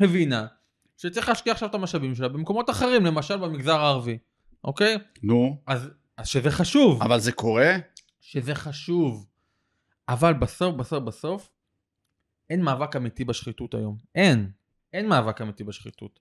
הבינה 0.00 0.46
שצריך 0.96 1.28
להשקיע 1.28 1.52
עכשיו 1.52 1.68
את 1.68 1.74
המשאבים 1.74 2.14
שלה 2.14 2.28
במקומות 2.28 2.70
אחרים, 2.70 3.04
למשל 3.04 3.36
במגזר 3.36 3.80
הערבי, 3.80 4.18
אוקיי? 4.64 4.98
נו, 5.22 5.62
אז, 5.66 5.90
אז 6.16 6.28
שזה 6.28 6.50
חשוב, 6.50 7.02
אבל 7.02 7.20
זה 7.20 7.32
קורה? 7.32 7.76
שזה 8.20 8.54
חשוב. 8.54 9.26
אבל 10.08 10.32
בסוף, 10.32 10.74
בסוף, 10.74 11.04
בסוף, 11.04 11.50
אין 12.50 12.62
מאבק 12.62 12.96
אמיתי 12.96 13.24
בשחיתות 13.24 13.74
היום. 13.74 13.96
אין. 14.14 14.50
אין 14.92 15.08
מאבק 15.08 15.40
אמיתי 15.40 15.64
בשחיתות. 15.64 16.20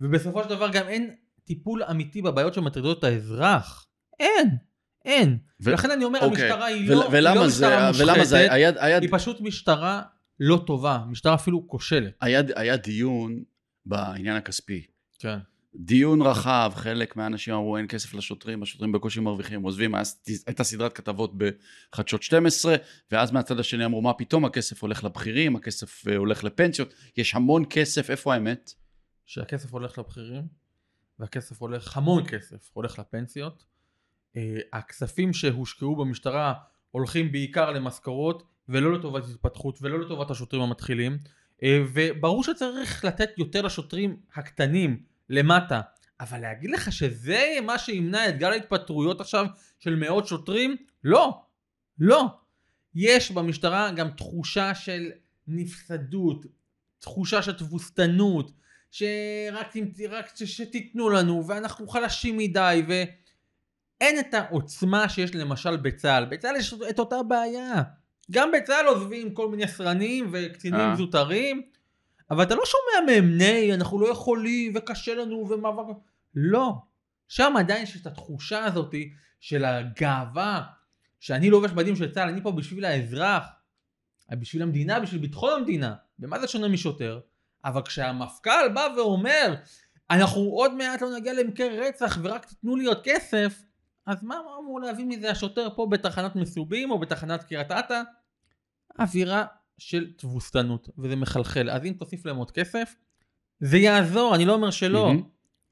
ובסופו 0.00 0.42
של 0.42 0.48
דבר 0.48 0.68
גם 0.72 0.88
אין 0.88 1.14
טיפול 1.44 1.82
אמיתי 1.82 2.22
בבעיות 2.22 2.54
שמטרידות 2.54 2.98
את 2.98 3.04
האזרח. 3.04 3.86
אין. 4.20 4.56
אין. 5.04 5.38
ו- 5.60 5.70
ולכן 5.70 5.90
אני 5.90 6.04
אומר, 6.04 6.18
אוקיי. 6.22 6.44
המשטרה 6.44 6.66
היא 6.66 6.90
לא, 6.90 7.02
היא 7.02 7.08
ולמה 7.12 7.34
לא 7.34 7.48
זה, 7.48 7.66
משטרה 7.66 7.90
ולמה 7.98 8.24
זה, 8.24 8.38
מושחתת, 8.38 8.76
היה, 8.80 8.98
היא 8.98 9.08
פשוט 9.12 9.40
משטרה 9.40 10.02
לא 10.40 10.62
טובה. 10.66 11.04
משטרה 11.08 11.34
אפילו 11.34 11.68
כושלת. 11.68 12.12
היה, 12.20 12.42
היה 12.56 12.76
דיון 12.76 13.42
בעניין 13.86 14.36
הכספי. 14.36 14.86
כן. 15.18 15.38
דיון 15.78 16.22
רחב, 16.22 16.72
חלק 16.74 17.16
מהאנשים 17.16 17.54
אמרו 17.54 17.76
אין 17.76 17.86
כסף 17.88 18.14
לשוטרים, 18.14 18.62
השוטרים 18.62 18.92
בקושי 18.92 19.20
מרוויחים, 19.20 19.62
עוזבים, 19.62 19.94
הייתה 20.46 20.64
סדרת 20.64 20.92
כתבות 20.92 21.32
בחדשות 21.36 22.22
12, 22.22 22.76
ואז 23.10 23.32
מהצד 23.32 23.60
השני 23.60 23.84
אמרו 23.84 24.02
מה 24.02 24.12
פתאום, 24.12 24.44
הכסף 24.44 24.82
הולך 24.82 25.04
לבכירים, 25.04 25.56
הכסף 25.56 26.08
אה, 26.08 26.16
הולך 26.16 26.44
לפנסיות, 26.44 26.94
יש 27.16 27.34
המון 27.34 27.64
כסף, 27.70 28.10
איפה 28.10 28.34
האמת? 28.34 28.72
שהכסף 29.26 29.72
הולך 29.72 29.98
לבכירים, 29.98 30.46
והכסף 31.18 31.60
הולך, 31.60 31.96
המון 31.96 32.26
כסף, 32.26 32.70
הולך 32.72 32.98
לפנסיות. 32.98 33.64
אה, 34.36 34.58
הכספים 34.72 35.32
שהושקעו 35.32 35.96
במשטרה 35.96 36.54
הולכים 36.90 37.32
בעיקר 37.32 37.70
למשכורות, 37.70 38.42
ולא 38.68 38.92
לטובת 38.92 39.24
התפתחות, 39.24 39.78
ולא 39.82 40.00
לטובת 40.00 40.30
השוטרים 40.30 40.62
המתחילים. 40.62 41.18
אה, 41.62 41.82
וברור 41.94 42.44
שצריך 42.44 43.04
לתת 43.04 43.30
יותר 43.38 43.62
לשוטרים 43.62 44.16
הקטנים, 44.34 45.02
למטה. 45.30 45.80
אבל 46.20 46.40
להגיד 46.40 46.70
לך 46.70 46.92
שזה 46.92 47.58
מה 47.62 47.78
שימנע 47.78 48.28
את 48.28 48.38
גל 48.38 48.50
ההתפטרויות 48.50 49.20
עכשיו 49.20 49.46
של 49.78 49.94
מאות 49.94 50.26
שוטרים? 50.26 50.76
לא. 51.04 51.40
לא. 51.98 52.26
יש 52.94 53.30
במשטרה 53.30 53.90
גם 53.92 54.10
תחושה 54.10 54.74
של 54.74 55.10
נפסדות, 55.46 56.44
תחושה 56.98 57.42
של 57.42 57.52
תבוסתנות, 57.52 58.52
שרק 58.90 59.74
רק 60.10 60.36
ש- 60.36 60.42
שתיתנו 60.42 61.10
לנו 61.10 61.46
ואנחנו 61.46 61.88
חלשים 61.88 62.36
מדי 62.36 62.82
ואין 62.88 64.18
את 64.20 64.34
העוצמה 64.34 65.08
שיש 65.08 65.34
למשל 65.34 65.76
בצה"ל. 65.76 66.24
בצה"ל 66.24 66.56
יש 66.56 66.74
את 66.90 66.98
אותה 66.98 67.22
בעיה. 67.22 67.82
גם 68.30 68.52
בצה"ל 68.52 68.86
עוזבים 68.86 69.34
כל 69.34 69.48
מיני 69.48 69.68
סרנים 69.68 70.30
וקצינים 70.32 70.80
אה. 70.80 70.96
זוטרים, 70.96 71.62
אבל 72.30 72.42
אתה 72.42 72.54
לא 72.54 72.62
שומע 72.64 73.12
מהם 73.12 73.38
ניי, 73.38 73.74
אנחנו 73.74 74.00
לא 74.00 74.08
יכולים 74.08 74.72
וקשה 74.76 75.14
לנו 75.14 75.48
ומאבק. 75.48 75.96
לא. 76.34 76.72
שם 77.28 77.54
עדיין 77.58 77.82
יש 77.82 77.96
את 77.96 78.06
התחושה 78.06 78.64
הזאת 78.64 78.94
של 79.40 79.64
הגאווה, 79.64 80.62
שאני 81.20 81.50
לובש 81.50 81.70
בדים 81.70 81.96
של 81.96 82.12
צה"ל, 82.12 82.28
אני 82.28 82.42
פה 82.42 82.52
בשביל 82.52 82.84
האזרח, 82.84 83.44
בשביל 84.32 84.62
המדינה, 84.62 85.00
בשביל 85.00 85.20
ביטחון 85.20 85.52
המדינה. 85.52 85.94
במה 86.18 86.38
זה 86.40 86.48
שונה 86.48 86.68
משוטר? 86.68 87.20
אבל 87.64 87.82
כשהמפכ"ל 87.82 88.68
בא 88.74 88.88
ואומר, 88.96 89.54
אנחנו 90.10 90.40
עוד 90.40 90.74
מעט 90.74 91.02
לא 91.02 91.16
נגיע 91.16 91.32
למקרה 91.32 91.68
רצח 91.68 92.18
ורק 92.22 92.44
תיתנו 92.44 92.76
לי 92.76 92.86
עוד 92.86 93.00
כסף, 93.04 93.62
אז 94.06 94.22
מה 94.22 94.34
אמור 94.60 94.80
להביא 94.80 95.04
מזה 95.04 95.30
השוטר 95.30 95.68
פה 95.76 95.86
בתחנת 95.90 96.36
מסובים 96.36 96.90
או 96.90 96.98
בתחנת 96.98 97.42
קריית 97.44 97.70
אתא? 97.70 98.02
אווירה 98.98 99.44
של 99.78 100.12
תבוסתנות, 100.16 100.88
וזה 100.98 101.16
מחלחל. 101.16 101.70
אז 101.70 101.84
אם 101.84 101.92
תוסיף 101.98 102.26
להם 102.26 102.36
עוד 102.36 102.50
כסף, 102.50 102.94
זה 103.60 103.78
יעזור, 103.78 104.34
אני 104.34 104.44
לא 104.44 104.54
אומר 104.54 104.70
שלא, 104.70 105.06
מהמם. 105.06 105.22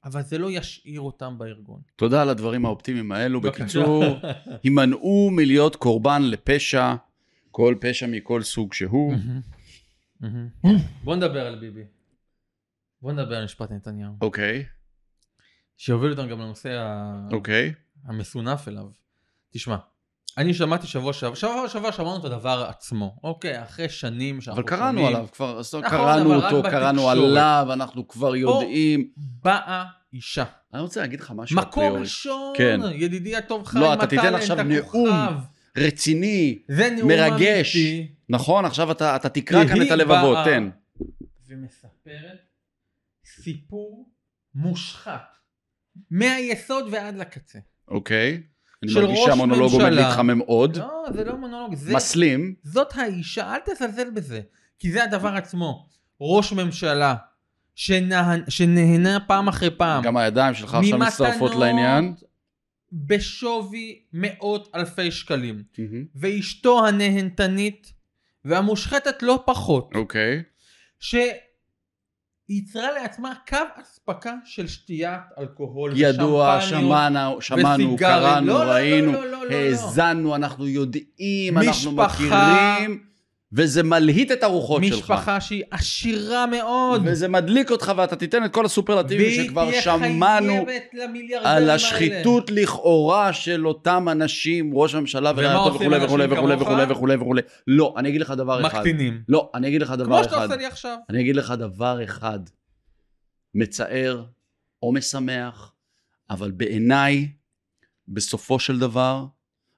אבל 0.04 0.22
זה 0.22 0.38
לא 0.38 0.50
ישאיר 0.50 1.00
אותם 1.00 1.38
בארגון. 1.38 1.80
תודה 1.96 2.22
על 2.22 2.28
הדברים 2.28 2.66
האופטימיים 2.66 3.12
האלו. 3.12 3.40
בקיצור, 3.40 4.04
הימנעו 4.62 5.30
מלהיות 5.32 5.76
קורבן 5.76 6.22
לפשע, 6.22 6.94
כל 7.50 7.74
פשע 7.80 8.06
מכל 8.06 8.42
סוג 8.42 8.72
שהוא. 8.72 9.14
בוא 11.04 11.16
נדבר 11.16 11.46
על 11.46 11.58
ביבי. 11.58 11.84
בוא 13.02 13.12
נדבר 13.12 13.36
על 13.36 13.44
משפט 13.44 13.70
נתניהו. 13.70 14.12
אוקיי, 14.20 14.64
שיוביל 15.76 16.10
אותנו 16.10 16.28
גם 16.28 16.40
לנושא 16.40 16.70
ה- 16.70 17.28
אוקיי. 17.32 17.74
המסונף 18.06 18.68
אליו. 18.68 18.84
תשמע, 19.52 19.76
אני 20.38 20.54
שמעתי 20.54 20.86
שבוע 20.86 21.12
שעבר, 21.12 21.34
שבוע 21.34 21.68
שעבר 21.68 21.90
שמענו 21.90 22.16
את 22.16 22.24
הדבר 22.24 22.66
עצמו, 22.68 23.16
אוקיי, 23.22 23.62
אחרי 23.62 23.88
שנים 23.88 24.40
שאנחנו 24.40 24.62
אבל 24.62 24.68
קראנו 24.70 24.98
שומעים, 24.98 25.16
עליו 25.16 25.28
כבר, 25.32 25.60
נכון, 25.60 25.90
קראנו 25.90 26.34
אותו, 26.34 26.62
קראנו 26.62 27.02
בתקשורת. 27.02 27.30
עליו, 27.30 27.66
אנחנו 27.72 28.08
כבר 28.08 28.36
יודעים. 28.36 29.10
באה 29.16 29.84
אישה. 30.12 30.44
אני 30.74 30.82
רוצה 30.82 31.00
להגיד 31.00 31.20
לך 31.20 31.32
משהו 31.36 31.56
מקום. 31.56 31.92
ראשון, 31.92 32.52
כן. 32.56 32.80
ידידי 32.94 33.36
הטוב 33.36 33.66
חיים 33.66 33.84
לא, 33.84 33.94
אתה 33.94 34.06
תיתן 34.06 34.34
עכשיו 34.34 34.62
נאום. 34.62 35.10
רציני, 35.76 36.58
זה 36.68 36.90
נאום 36.90 37.08
מרגש. 37.08 37.76
אמיתי. 37.76 38.14
נכון? 38.28 38.64
עכשיו 38.64 38.90
אתה 38.92 39.16
אתה 39.16 39.28
תקרא 39.28 39.64
כאן 39.68 39.82
את 39.82 39.90
הלבבות, 39.90 40.38
תן. 40.44 40.70
ומספרת 41.48 42.38
סיפור 43.24 44.08
מושחת, 44.54 45.36
מהיסוד 46.10 46.84
ועד 46.92 47.16
לקצה. 47.16 47.58
אוקיי. 47.88 48.42
אני 48.82 48.92
של 48.92 49.00
מרגיש 49.00 49.18
ראש 49.18 49.26
שהמונולוג 49.26 49.72
עומד 49.72 49.84
ממשלה. 49.84 50.08
להתחמם 50.08 50.38
עוד. 50.38 50.76
לא, 50.76 51.04
זה 51.14 51.24
לא 51.24 51.36
מונולוג, 51.36 51.74
זה... 51.74 51.94
מסלים. 51.94 52.54
זאת 52.62 52.88
האישה, 52.94 53.54
אל 53.54 53.60
תזלזל 53.64 54.10
בזה, 54.10 54.40
כי 54.78 54.92
זה 54.92 55.04
הדבר 55.04 55.28
עצמו. 55.28 55.86
ראש 56.20 56.52
ממשלה 56.52 57.14
שנה, 57.74 58.36
שנהנה 58.48 59.20
פעם 59.20 59.48
אחרי 59.48 59.70
פעם 59.70 60.02
גם 60.02 60.16
הידיים 60.16 60.54
שלך 60.54 60.74
עכשיו 60.74 60.98
מצטרפות 60.98 61.54
לעניין. 61.54 62.14
בשווי 62.92 64.00
מאות 64.12 64.70
אלפי 64.74 65.10
שקלים. 65.10 65.62
מהמם. 65.78 66.04
ואשתו 66.14 66.86
הנהנתנית 66.86 67.92
והמושחתת 68.44 69.22
לא 69.22 69.42
פחות, 69.46 69.90
אוקיי. 69.94 70.42
שייצרה 72.46 72.92
לעצמה 72.92 73.32
קו 73.48 73.56
אספקה 73.82 74.34
של 74.44 74.66
שתיית 74.66 75.20
אלכוהול 75.38 75.92
ידוע, 75.96 76.58
ושמפניות. 76.58 76.84
שמענו, 76.88 77.40
שמענו, 77.40 77.68
וסיגרים. 77.68 77.96
קראנו, 77.96 78.46
לא, 78.46 78.58
לא, 78.58 78.64
לא, 78.66 78.70
ראינו, 78.72 79.12
לא, 79.12 79.24
לא, 79.24 79.30
לא, 79.30 79.50
לא. 79.50 79.54
האזנו, 79.54 80.34
אנחנו 80.34 80.66
יודעים, 80.68 81.06
אנחנו 81.58 81.92
משפחה- 81.92 82.24
מכירים, 82.76 83.04
וזה 83.54 83.82
מלהיט 83.82 84.32
את 84.32 84.42
הרוחות 84.42 84.82
שלך. 84.84 85.10
משפחה 85.10 85.40
שהיא 85.40 85.62
עשירה 85.70 86.46
מאוד. 86.46 87.02
וזה 87.04 87.28
מדליק 87.28 87.70
אותך 87.70 87.92
ואתה 87.96 88.16
תיתן 88.16 88.44
את 88.44 88.52
כל 88.52 88.64
הסופרלטיבים 88.64 89.44
שכבר 89.44 89.70
שמענו 89.80 90.66
על 91.38 91.46
האלה. 91.46 91.74
השחיתות 91.74 92.50
לכאורה 92.50 93.32
של 93.32 93.66
אותם 93.66 94.08
אנשים, 94.12 94.70
ראש 94.74 94.94
הממשלה 94.94 95.32
ורעייתו 95.36 95.74
וכולי 95.74 96.04
וכולי 96.04 96.24
וכולי 96.24 96.56
כמוך? 96.56 96.68
וכולי 96.68 96.84
וכולי 96.88 97.14
וכולי. 97.14 97.42
לא, 97.66 97.94
אני 97.96 98.08
אגיד 98.08 98.20
לך 98.20 98.30
דבר 98.30 98.66
אחד. 98.66 98.78
מקטינים. 98.78 99.22
לא, 99.28 99.50
אני 99.54 99.68
אגיד 99.68 99.82
לך 99.82 99.88
כמו 99.88 99.96
דבר 99.96 100.22
שאתה 100.22 100.36
אחד. 100.36 100.44
עושה 100.44 100.56
לי 100.56 100.66
עכשיו. 100.66 100.96
אני 101.10 101.20
אגיד 101.20 101.36
לך 101.36 101.54
דבר 101.58 102.04
אחד. 102.04 102.40
מצער 103.54 104.24
או 104.82 104.92
משמח, 104.92 105.72
אבל 106.30 106.50
בעיניי, 106.50 107.28
בסופו 108.08 108.58
של 108.58 108.78
דבר, 108.78 109.24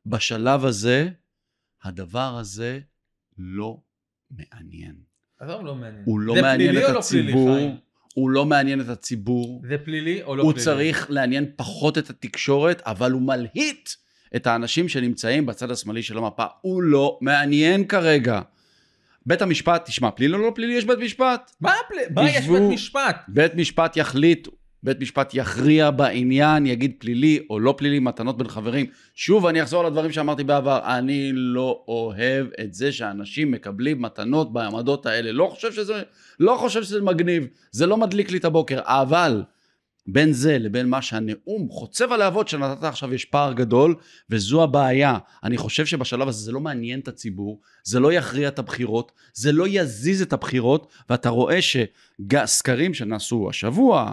בשלב 0.06 0.64
הזה, 0.64 1.09
הדבר 1.85 2.37
הזה 2.40 2.80
לא 3.38 3.76
מעניין. 4.31 4.95
עזוב, 5.40 5.64
לא 5.64 5.75
מעניין. 5.75 6.02
הוא 6.05 6.21
לא 6.21 6.35
זה 6.35 6.43
מעניין 6.43 6.78
את 6.78 6.83
או 6.83 6.93
לא 6.93 7.00
פלילי, 7.00 7.33
הציבור? 7.33 7.59
הוא 8.14 8.31
לא 8.31 8.47
מעניין 8.47 8.81
את 8.81 8.88
הציבור, 8.88 9.62
זה 9.69 9.78
פלילי 9.85 10.23
או 10.23 10.37
לא 10.37 10.43
הוא 10.43 10.52
פלילי? 10.52 10.64
צריך 10.64 11.11
לעניין 11.11 11.47
פחות 11.57 11.99
את 11.99 12.11
התקשורת, 12.11 12.83
אבל 12.87 13.12
הוא 13.12 13.23
מלהיט 13.23 13.88
את 14.37 14.47
האנשים 14.47 14.88
שנמצאים 14.88 15.47
בצד 15.47 15.71
השמאלי 15.71 16.02
של 16.02 16.19
המפה. 16.19 16.45
הוא 16.61 16.83
לא 16.83 17.19
מעניין 17.21 17.87
כרגע. 17.87 18.40
בית 19.26 19.43
המשפט, 19.43 19.85
תשמע, 19.85 20.11
פלילי 20.11 20.35
או 20.35 20.38
לא 20.38 20.52
פלילי, 20.55 20.75
יש 20.75 20.85
בית 20.85 20.99
משפט. 20.99 21.50
מה 21.61 21.73
הפלילי? 21.87 22.07
מה 22.11 22.31
יש 22.31 22.49
בית 22.49 22.62
משפט? 22.71 23.16
בית 23.28 23.55
משפט 23.55 23.97
יחליט 23.97 24.49
בית 24.83 25.00
משפט 25.00 25.30
יכריע 25.35 25.90
בעניין, 25.90 26.66
יגיד 26.66 26.92
פלילי 26.99 27.38
או 27.50 27.61
לא 27.61 27.75
פלילי, 27.78 27.99
מתנות 27.99 28.38
בין 28.38 28.49
חברים. 28.49 28.87
שוב, 29.14 29.47
אני 29.47 29.62
אחזור 29.62 29.80
על 29.80 29.87
הדברים 29.87 30.12
שאמרתי 30.12 30.45
בעבר, 30.45 30.80
אני 30.99 31.30
לא 31.35 31.85
אוהב 31.88 32.47
את 32.61 32.75
זה 32.75 32.92
שאנשים 32.92 33.50
מקבלים 33.50 34.02
מתנות 34.02 34.52
בעמדות 34.52 35.06
האלה. 35.06 35.33
לא 35.33 35.50
חושב 35.54 35.73
שזה, 35.73 36.02
לא 36.40 36.56
חושב 36.61 36.83
שזה 36.83 37.02
מגניב, 37.02 37.47
זה 37.71 37.87
לא 37.87 37.97
מדליק 37.97 38.30
לי 38.30 38.38
את 38.38 38.45
הבוקר, 38.45 38.80
אבל 38.85 39.42
בין 40.06 40.33
זה 40.33 40.59
לבין 40.59 40.88
מה 40.88 41.02
שהנאום 41.02 41.68
חוצב 41.71 42.12
הלהבות 42.12 42.49
שנתת 42.49 42.85
עכשיו 42.85 43.14
יש 43.14 43.25
פער 43.25 43.52
גדול, 43.52 43.95
וזו 44.30 44.62
הבעיה. 44.62 45.18
אני 45.45 45.56
חושב 45.56 45.87
שבשלב 45.87 46.28
הזה 46.28 46.38
זה 46.38 46.52
לא 46.52 46.61
מעניין 46.61 47.00
את 47.00 47.09
הציבור, 47.09 47.61
זה 47.85 48.00
לא 48.00 48.12
יכריע 48.12 48.49
את 48.49 48.59
הבחירות, 48.59 49.12
זה 49.35 49.52
לא 49.52 49.64
יזיז 49.68 50.23
את 50.23 50.33
הבחירות, 50.33 50.92
ואתה 51.11 51.28
רואה 51.28 51.59
שסקרים 51.62 52.95
שנעשו 52.95 53.47
השבוע, 53.50 54.12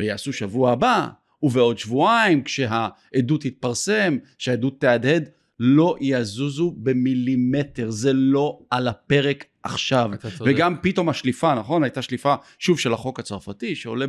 ויעשו 0.00 0.32
שבוע 0.32 0.72
הבא, 0.72 1.08
ובעוד 1.42 1.78
שבועיים, 1.78 2.42
כשהעדות 2.42 3.40
תתפרסם, 3.40 4.18
שהעדות 4.38 4.80
תהדהד, 4.80 5.28
לא 5.60 5.96
יזוזו 6.00 6.74
במילימטר, 6.76 7.90
זה 7.90 8.12
לא 8.12 8.58
על 8.70 8.88
הפרק 8.88 9.44
עכשיו. 9.62 10.10
וגם 10.46 10.76
פתאום 10.82 11.08
השליפה, 11.08 11.54
נכון? 11.54 11.82
הייתה 11.82 12.02
שליפה, 12.02 12.34
שוב, 12.58 12.78
של 12.78 12.92
החוק 12.92 13.20
הצרפתי, 13.20 13.74
שעולה... 13.74 14.06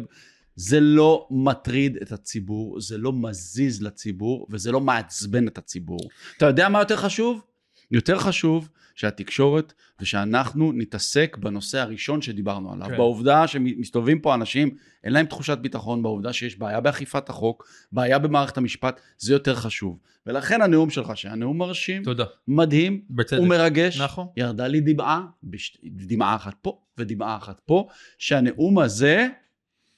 זה 0.56 0.80
לא 0.80 1.28
מטריד 1.32 1.98
את 2.02 2.12
הציבור, 2.12 2.82
זה 2.82 2.98
לא 2.98 3.14
מזיז 3.14 3.82
לציבור, 3.82 4.48
וזה 4.50 4.72
לא 4.72 4.82
מעצבן 4.82 5.48
את 5.48 5.58
הציבור. 5.58 6.00
אתה 6.38 6.46
יודע 6.46 6.70
מה 6.70 6.80
יותר 6.80 6.96
חשוב? 6.96 7.42
יותר 7.92 8.20
חשוב 8.20 8.70
שהתקשורת 8.96 9.74
ושאנחנו 10.00 10.72
נתעסק 10.72 11.38
בנושא 11.40 11.80
הראשון 11.80 12.22
שדיברנו 12.22 12.74
עליו. 12.74 12.88
כן. 12.88 12.98
בעובדה 12.98 13.48
שמסתובבים 13.48 14.20
פה 14.20 14.34
אנשים, 14.34 14.76
אין 15.04 15.14
להם 15.14 15.26
תחושת 15.26 15.58
ביטחון, 15.58 16.04
בעובדה 16.04 16.34
שיש 16.34 16.60
בעיה 16.60 16.80
באכיפת 16.80 17.30
החוק, 17.30 17.68
בעיה 17.92 18.20
במערכת 18.20 18.58
המשפט, 18.58 19.00
זה 19.18 19.34
יותר 19.34 19.56
חשוב. 19.56 20.00
ולכן 20.26 20.62
הנאום 20.62 20.90
שלך, 20.90 21.12
שהיה 21.16 21.36
נאום 21.36 21.58
מרשים, 21.58 22.04
תודה. 22.04 22.26
מדהים, 22.48 23.02
בצדק. 23.10 23.42
ומרגש, 23.42 24.02
נכון. 24.02 24.28
ירדה 24.38 24.68
לי 24.68 24.82
דמעה, 24.82 25.26
בש... 25.44 25.78
דמעה 25.84 26.36
אחת 26.36 26.56
פה 26.62 26.82
ודמעה 26.98 27.38
אחת 27.38 27.60
פה, 27.66 27.88
שהנאום 28.18 28.80
הזה, 28.80 29.28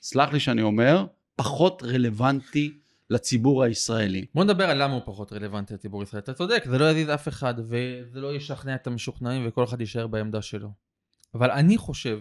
סלח 0.02 0.34
לי 0.34 0.40
שאני 0.40 0.62
אומר, 0.62 1.06
פחות 1.36 1.84
רלוונטי 1.86 2.74
לציבור 3.13 3.63
הישראלי. 3.63 4.25
בוא 4.36 4.43
נדבר 4.43 4.70
על 4.70 4.84
למה 4.84 4.93
הוא 4.93 5.01
פחות 5.05 5.34
רלוונטי 5.34 5.74
לציבור 5.74 6.01
הישראלי. 6.01 6.24
אתה 6.24 6.34
צודק, 6.34 6.63
זה 6.70 6.77
לא 6.77 6.91
יזיז 6.91 7.10
אף 7.10 7.27
אחד, 7.27 7.53
וזה 7.58 8.22
לא 8.22 8.36
ישכנע 8.36 8.75
את 8.75 8.88
המשוכנעים, 8.88 9.43
וכל 9.48 9.63
אחד 9.63 9.82
יישאר 9.82 10.08
בעמדה 10.08 10.41
שלו. 10.41 10.70
אבל 11.36 11.51
אני 11.51 11.77
חושב 11.77 12.20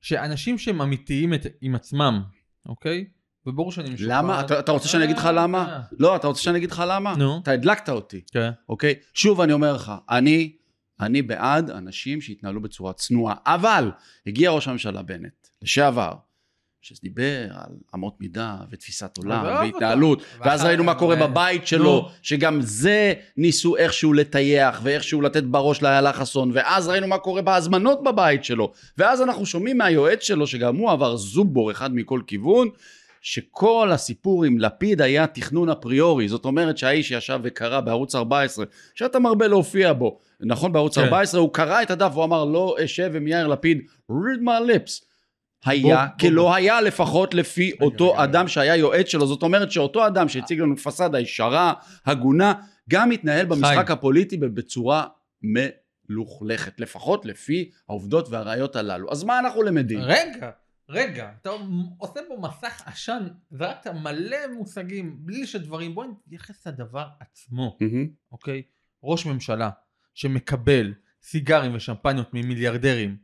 שאנשים 0.00 0.58
שהם 0.58 0.82
אמיתיים 0.82 1.34
את, 1.34 1.46
עם 1.60 1.74
עצמם, 1.74 2.22
אוקיי? 2.66 3.04
וברור 3.46 3.72
שאני 3.72 3.90
משוכנע. 3.90 4.18
למה? 4.18 4.40
אתה, 4.40 4.58
אתה 4.58 4.72
רוצה 4.72 4.88
שאני 4.88 5.04
אגיד 5.04 5.18
לך 5.18 5.28
למה? 5.34 5.82
לא, 5.92 6.16
אתה 6.16 6.26
רוצה 6.26 6.42
שאני 6.42 6.58
אגיד 6.58 6.70
לך 6.70 6.82
למה? 6.86 7.16
נו. 7.16 7.40
אתה 7.42 7.50
הדלקת 7.50 7.88
אותי, 7.88 8.20
כן. 8.32 8.50
אוקיי? 8.68 8.94
שוב 9.14 9.40
אני 9.40 9.52
אומר 9.52 9.72
לך, 9.72 9.92
אני, 10.10 10.56
אני 11.00 11.22
בעד 11.22 11.70
אנשים 11.70 12.20
שיתנהלו 12.20 12.62
בצורה 12.62 12.92
צנועה, 12.92 13.34
אבל 13.46 13.90
הגיע 14.26 14.50
ראש 14.50 14.68
הממשלה 14.68 15.02
בנט, 15.02 15.48
לשעבר, 15.62 16.12
שדיבר 16.94 17.46
על 17.50 17.72
אמות 17.94 18.20
מידה 18.20 18.56
ותפיסת 18.70 19.18
עולם 19.18 19.46
אותו. 19.46 19.60
והתנהלות, 19.60 20.22
ואז 20.40 20.64
ראינו 20.64 20.84
מה 20.84 20.94
קורה 20.94 21.16
בבית 21.16 21.66
שלו. 21.66 22.08
שגם 22.22 22.60
זה 22.60 23.14
ניסו 23.36 23.76
איכשהו 23.76 24.12
לטייח 24.12 24.80
ואיכשהו 24.82 25.20
לתת 25.20 25.42
בראש 25.42 25.82
לאיילה 25.82 26.12
חסון, 26.12 26.50
ואז 26.54 26.88
ראינו 26.88 27.06
מה 27.06 27.18
קורה 27.18 27.42
בהזמנות 27.42 28.02
בבית 28.02 28.44
שלו, 28.44 28.72
ואז 28.98 29.22
אנחנו 29.22 29.46
שומעים 29.46 29.78
מהיועץ 29.78 30.22
שלו, 30.22 30.46
שגם 30.46 30.76
הוא 30.76 30.90
עבר 30.90 31.16
זובור 31.16 31.70
אחד 31.70 31.94
מכל 31.94 32.20
כיוון, 32.26 32.68
שכל 33.20 33.90
הסיפור 33.92 34.44
עם 34.44 34.58
לפיד 34.58 35.02
היה 35.02 35.26
תכנון 35.26 35.70
אפריורי, 35.70 36.28
זאת 36.28 36.44
אומרת 36.44 36.78
שהאיש 36.78 37.08
שישב 37.08 37.40
וקרא 37.42 37.80
בערוץ 37.80 38.14
14, 38.14 38.64
שאתה 38.94 39.18
מרבה 39.18 39.46
להופיע 39.46 39.92
בו, 39.92 40.18
נכון 40.40 40.72
בערוץ 40.72 40.98
כן. 40.98 41.04
14, 41.04 41.40
הוא 41.40 41.52
קרא 41.52 41.82
את 41.82 41.90
הדף, 41.90 42.12
הוא 42.14 42.24
אמר 42.24 42.44
לא 42.44 42.76
אשב 42.84 43.12
עם 43.16 43.26
יאיר 43.26 43.46
לפיד, 43.46 43.78
read 44.10 44.40
my 44.42 44.70
lips. 44.70 45.07
היה 45.64 46.06
בוא, 46.06 46.18
כלא 46.20 46.42
בוא. 46.42 46.54
היה 46.54 46.80
לפחות 46.80 47.34
לפי 47.34 47.70
רגע, 47.72 47.84
אותו 47.84 48.12
רגע, 48.12 48.24
אדם 48.24 48.48
שהיה 48.48 48.76
יועץ 48.76 49.08
שלו, 49.08 49.26
זאת 49.26 49.42
אומרת 49.42 49.70
שאותו 49.70 50.06
אדם 50.06 50.28
שהציג 50.28 50.60
לנו 50.60 50.76
פסאדה 50.76 51.20
ישרה, 51.20 51.72
הגונה, 52.06 52.52
גם 52.90 53.08
מתנהל 53.08 53.46
במשחק 53.46 53.90
הפוליטי 53.90 54.36
בצורה 54.36 55.06
מלוכלכת, 55.42 56.80
לפחות 56.80 57.24
לפי 57.24 57.70
העובדות 57.88 58.28
והראיות 58.30 58.76
הללו. 58.76 59.12
אז 59.12 59.24
מה 59.24 59.38
אנחנו 59.38 59.62
למדים? 59.62 60.00
רגע, 60.02 60.50
רגע, 60.88 61.30
אתה 61.40 61.50
עושה 61.98 62.20
פה 62.28 62.36
מסך 62.40 62.82
עשן, 62.86 63.28
זרקת 63.50 63.86
מלא 63.86 64.36
מושגים, 64.56 65.16
בלי 65.18 65.46
שדברים, 65.46 65.94
בוא 65.94 66.04
נתייחס 66.04 66.66
לדבר 66.66 67.06
עצמו, 67.20 67.76
מהמם. 67.80 68.08
אוקיי? 68.32 68.62
ראש 69.02 69.26
ממשלה 69.26 69.70
שמקבל 70.14 70.94
סיגרים 71.22 71.74
ושמפניות 71.74 72.34
ממיליארדרים 72.34 73.16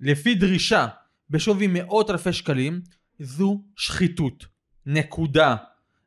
לפי 0.00 0.34
דרישה 0.34 0.86
בשווי 1.30 1.66
מאות 1.66 2.10
אלפי 2.10 2.32
שקלים, 2.32 2.80
זו 3.20 3.62
שחיתות. 3.76 4.46
נקודה. 4.86 5.56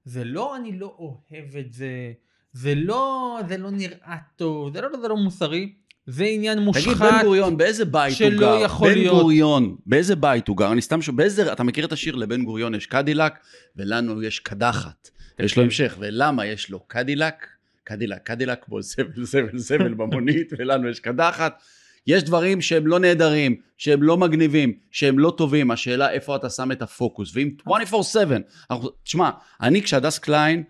זה 0.06 0.24
לא 0.24 0.56
אני 0.56 0.80
לא 0.80 0.96
אוהב 0.98 1.58
את 1.58 1.74
זה, 1.74 2.12
זה 2.54 2.76
לא, 2.76 3.40
זה 3.48 3.58
לא 3.58 3.72
נראה 3.72 4.18
טוב, 4.36 4.74
זה 4.74 4.82
לא, 4.82 4.88
זה 5.02 5.08
לא 5.08 5.18
מוסרי, 5.18 5.74
זה 6.06 6.24
עניין 6.26 6.54
תגיד, 6.54 6.66
מושחת. 6.66 7.12
בן 7.12 7.24
גוריון, 7.24 7.58
באיזה 7.58 7.86
בית 7.86 8.10
הוא 8.10 8.30
שלא 8.30 8.40
גר? 8.40 8.66
יכול 8.66 8.90
בן 8.90 8.98
להיות. 8.98 9.22
גוריון, 9.22 9.76
באיזה 9.86 10.16
בית 10.16 10.48
הוא 10.48 10.58
גר? 10.58 10.72
אני 10.72 10.82
סתם 10.82 11.02
שואל, 11.02 11.16
באיזה, 11.18 11.54
אתה 11.54 11.64
מכיר 11.64 11.86
את 11.86 11.92
השיר 11.92 12.16
לבן 12.16 12.44
גוריון 12.44 12.76
יש 12.76 12.86
קדילק, 12.86 13.34
ולנו 13.76 14.24
יש 14.24 14.40
קדחת. 14.40 15.10
יש 15.40 15.58
לו 15.58 15.64
המשך, 15.64 15.96
ולמה 16.00 16.46
יש 16.46 16.70
לו 16.70 16.80
קדילק? 16.88 17.48
קדילק, 17.84 18.24
קדילק, 18.24 18.68
בו 18.68 18.82
זבל, 18.92 19.24
זבל, 19.24 19.58
זבל 19.58 19.94
במונית, 19.94 20.54
ולנו 20.58 20.90
יש 20.90 21.00
קדחת. 21.00 21.62
יש 22.08 22.24
דברים 22.24 22.62
שהם 22.62 22.88
לא 22.88 23.00
נהדרים, 23.00 23.56
שהם 23.78 24.04
לא 24.04 24.18
מגניבים, 24.18 24.74
שהם 24.92 25.20
לא 25.20 25.34
טובים, 25.38 25.72
השאלה 25.72 26.12
איפה 26.12 26.36
אתה 26.36 26.50
שם 26.50 26.72
את 26.72 26.82
הפוקוס. 26.82 27.32
ואם 27.36 27.50
24/7, 27.68 28.42
אנחנו- 28.72 28.90
תשמע, 29.04 29.30
אני 29.62 29.82
כשהדס 29.82 30.20
קליין, 30.20 30.64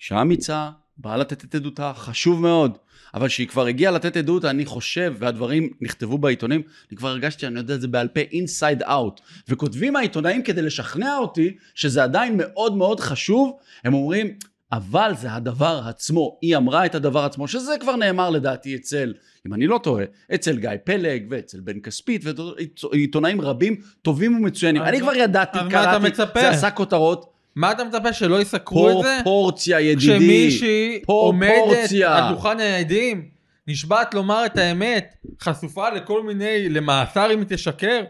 אישה 0.00 0.20
אמיצה, 0.22 0.70
באה 0.98 1.16
לתת 1.16 1.44
את 1.44 1.54
עדותה, 1.54 1.92
חשוב 1.96 2.40
מאוד. 2.40 2.78
אבל 3.14 3.28
כשהיא 3.28 3.48
כבר 3.48 3.66
הגיעה 3.66 3.92
לתת 3.92 4.16
עדות, 4.16 4.44
אני 4.44 4.64
חושב, 4.64 5.14
והדברים 5.18 5.70
נכתבו 5.80 6.18
בעיתונים, 6.18 6.62
אני 6.90 6.96
כבר 6.96 7.08
הרגשתי 7.08 7.40
שאני 7.40 7.58
יודע 7.58 7.74
את 7.74 7.80
זה 7.80 7.88
בעל 7.88 8.08
פה 8.08 8.20
inside 8.20 8.82
out. 8.82 9.20
וכותבים 9.48 9.96
העיתונאים 9.96 10.42
כדי 10.42 10.62
לשכנע 10.62 11.16
אותי 11.16 11.56
שזה 11.74 12.02
עדיין 12.02 12.34
מאוד 12.36 12.76
מאוד 12.76 13.00
חשוב, 13.00 13.56
הם 13.84 13.94
אומרים, 13.94 14.34
אבל 14.76 15.12
זה 15.16 15.32
הדבר 15.32 15.82
עצמו. 15.88 16.38
היא 16.42 16.56
אמרה 16.56 16.86
את 16.86 16.94
הדבר 16.94 17.24
עצמו, 17.24 17.48
שזה 17.48 17.74
כבר 17.80 17.96
נאמר 17.96 18.30
לדעתי 18.30 18.76
אצל, 18.76 19.14
אם 19.46 19.54
אני 19.54 19.66
לא 19.66 19.80
טועה, 19.82 20.04
אצל 20.34 20.56
גיא 20.56 20.70
פלג 20.84 21.26
ואצל 21.30 21.60
בן 21.60 21.80
כספית 21.80 22.24
ועיתונאים 22.24 23.40
רבים 23.40 23.76
טובים 24.02 24.36
ומצוינים. 24.36 24.82
אני 24.82 25.00
כבר 25.00 25.14
ידעתי, 25.14 25.58
קראתי? 25.70 26.14
זה 26.34 26.50
עשה 26.50 26.70
כותרות. 26.70 27.30
מה 27.56 27.72
אתה 27.72 27.84
מצפה 27.84 28.12
שלא 28.12 28.40
יסקרו 28.40 28.90
את 28.90 29.04
זה? 29.04 29.20
פרופורציה 29.24 29.80
ידידי. 29.80 30.12
כשמישהי 30.12 31.02
עומדת. 31.06 31.90
על 32.06 32.34
דוכן 32.34 32.60
העדים, 32.60 33.28
נשבעת 33.68 34.14
לומר 34.14 34.46
את 34.46 34.58
האמת, 34.58 35.14
חשופה 35.40 35.90
לכל 35.90 36.22
מיני, 36.22 36.68
למאסר 36.68 37.32
אם 37.34 37.38
היא 37.38 37.46
תשקר, 37.48 38.04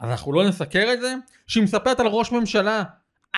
אז 0.00 0.10
אנחנו 0.10 0.32
לא 0.32 0.48
נסקר 0.48 0.92
את 0.92 1.00
זה? 1.00 1.14
שהיא 1.46 1.62
מספרת 1.64 2.00
על 2.00 2.06
ראש 2.06 2.32
ממשלה. 2.32 2.82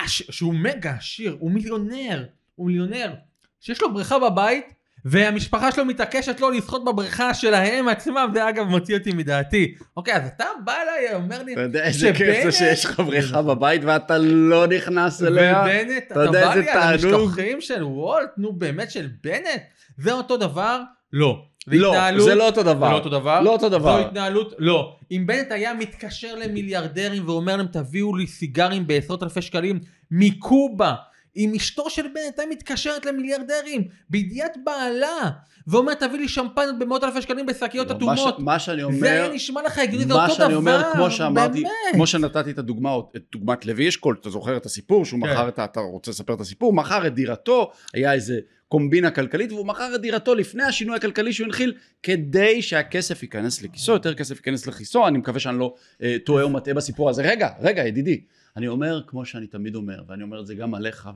שהוא 0.07 0.53
מגה 0.53 0.91
עשיר, 0.91 1.37
הוא 1.39 1.51
מיליונר, 1.51 2.25
הוא 2.59 2.67
מיליונר, 2.67 3.13
שיש 3.61 3.81
לו 3.81 3.93
בריכה 3.93 4.19
בבית, 4.19 4.73
והמשפחה 5.05 5.71
שלו 5.71 5.85
מתעקשת 5.85 6.39
לא 6.39 6.51
לשחות 6.53 6.85
בבריכה 6.85 7.33
שלהם 7.33 7.87
עצמם, 7.87 8.29
זה 8.33 8.49
אגב 8.49 8.65
מוציא 8.67 8.97
אותי 8.97 9.11
מדעתי. 9.11 9.73
אוקיי, 9.97 10.13
אז 10.15 10.21
אתה 10.35 10.45
בא 10.65 10.73
אליי, 10.81 11.15
אומר 11.15 11.43
לי, 11.43 11.53
אתה 11.53 11.61
יודע 11.61 11.83
איזה 11.83 12.11
כיף 12.13 12.35
זה 12.43 12.51
שבנט- 12.51 12.51
שיש 12.51 12.85
לך 12.85 12.99
בריכה 12.99 13.41
בבית 13.41 13.81
ואתה 13.83 14.17
לא 14.17 14.67
נכנס 14.67 15.23
אליה? 15.23 15.63
ובנט, 15.65 16.03
אתה 16.11 16.23
אתה 16.23 16.31
בא 16.31 16.53
לי 16.55 16.69
על? 16.69 16.93
המשלוחים 16.93 17.61
של 17.61 17.83
וולט, 17.83 18.29
נו 18.37 18.53
באמת 18.53 18.91
של 18.91 19.07
בנט? 19.23 19.61
זה 19.97 20.11
אותו 20.11 20.37
דבר? 20.37 20.81
לא. 21.13 21.41
לא, 21.67 21.95
זה 22.19 22.35
לא 22.35 22.45
אותו 22.45 22.63
דבר. 22.63 22.87
זה 22.87 22.91
לא 22.91 22.97
אותו 22.97 23.09
דבר? 23.09 23.41
לא 23.41 23.51
אותו 23.51 23.69
דבר. 23.69 24.01
זו 24.01 24.07
התנהלות, 24.07 24.53
לא. 24.57 24.95
אם 25.11 25.23
בנט 25.27 25.51
היה 25.51 25.73
מתקשר 25.73 26.35
למיליארדרים 26.35 27.29
ואומר 27.29 27.55
להם 27.57 27.67
תביאו 27.67 28.15
לי 28.15 28.27
סיגרים 28.27 28.87
בעשרות 28.87 29.23
אלפי 29.23 29.41
שקלים 29.41 29.79
מקובה, 30.11 30.93
אם 31.39 31.53
אשתו 31.55 31.89
של 31.89 32.01
בנט 32.01 32.17
הייתה 32.23 32.43
מתקשרת 32.49 33.05
למיליארדרים 33.05 33.87
בידיעת 34.09 34.57
בעלה 34.63 35.29
ואומרת 35.67 35.99
תביא 35.99 36.19
לי 36.19 36.27
שמפניות 36.27 36.79
במאות 36.79 37.03
אלפי 37.03 37.21
שקלים 37.21 37.45
בשקיות 37.45 37.89
לא, 37.89 37.97
מה 38.05 38.13
אטומות, 38.13 38.39
מה 38.39 38.59
שאני 38.59 38.81
זה 38.99 39.11
היה 39.11 39.23
אומר, 39.23 39.35
נשמע 39.35 39.61
לך 39.65 39.77
הגיוני, 39.77 40.05
זה 40.05 40.13
מה 40.13 40.23
אותו 40.23 40.35
שאני 40.35 40.55
אומר, 40.55 40.81
דבר, 40.81 40.93
כמו 40.93 41.11
שאמרתי, 41.11 41.61
באמת. 41.61 41.71
כמו 41.93 42.07
שנתתי 42.07 42.51
את 42.51 42.57
הדוגמאות, 42.57 43.13
את 43.15 43.21
דוגמת 43.31 43.65
לוי 43.65 43.89
אשכול, 43.89 44.15
אתה 44.21 44.29
זוכר 44.29 44.57
את 44.57 44.65
הסיפור 44.65 45.05
שהוא 45.05 45.21
כן. 45.21 45.31
מכר 45.31 45.47
את, 45.47 45.59
אתה 45.59 45.79
רוצה 45.79 46.11
לספר 46.11 46.33
את 46.33 46.41
הסיפור, 46.41 46.73
מכר 46.73 47.07
את 47.07 47.13
דירתו, 47.13 47.71
היה 47.93 48.13
איזה 48.13 48.39
קומבינה 48.67 49.11
כלכלית, 49.11 49.51
והוא 49.51 49.65
מכר 49.65 49.95
את 49.95 50.01
דירתו 50.01 50.35
לפני 50.35 50.63
השינוי 50.63 50.95
הכלכלי 50.95 51.33
שהוא 51.33 51.45
הנחיל, 51.45 51.73
כדי 52.03 52.61
שהכסף 52.61 53.23
ייכנס 53.23 53.61
לכיסו, 53.61 53.91
יותר 53.91 54.13
כסף 54.13 54.35
ייכנס 54.35 54.67
לכיסו, 54.67 55.07
אני 55.07 55.17
מקווה 55.17 55.39
שאני 55.39 55.59
לא 55.59 55.73
אה, 56.03 56.17
טועה 56.25 56.43
או 56.43 56.49
מטעה 56.49 56.73
בסיפור 56.73 57.09
הזה. 57.09 57.21
רגע, 57.21 57.49
רגע, 57.61 57.87
ידידי, 57.87 58.21
אני 58.59 58.67
אומר, 58.67 59.03
כמו 59.07 59.25
שאני 59.25 59.47
תמיד 59.47 59.75
אומר, 59.75 60.03
ואני 60.07 60.23
אומר 60.23 60.41
את 60.41 60.47
זה 60.47 60.55
גם 60.55 60.73
עליך, 60.73 61.09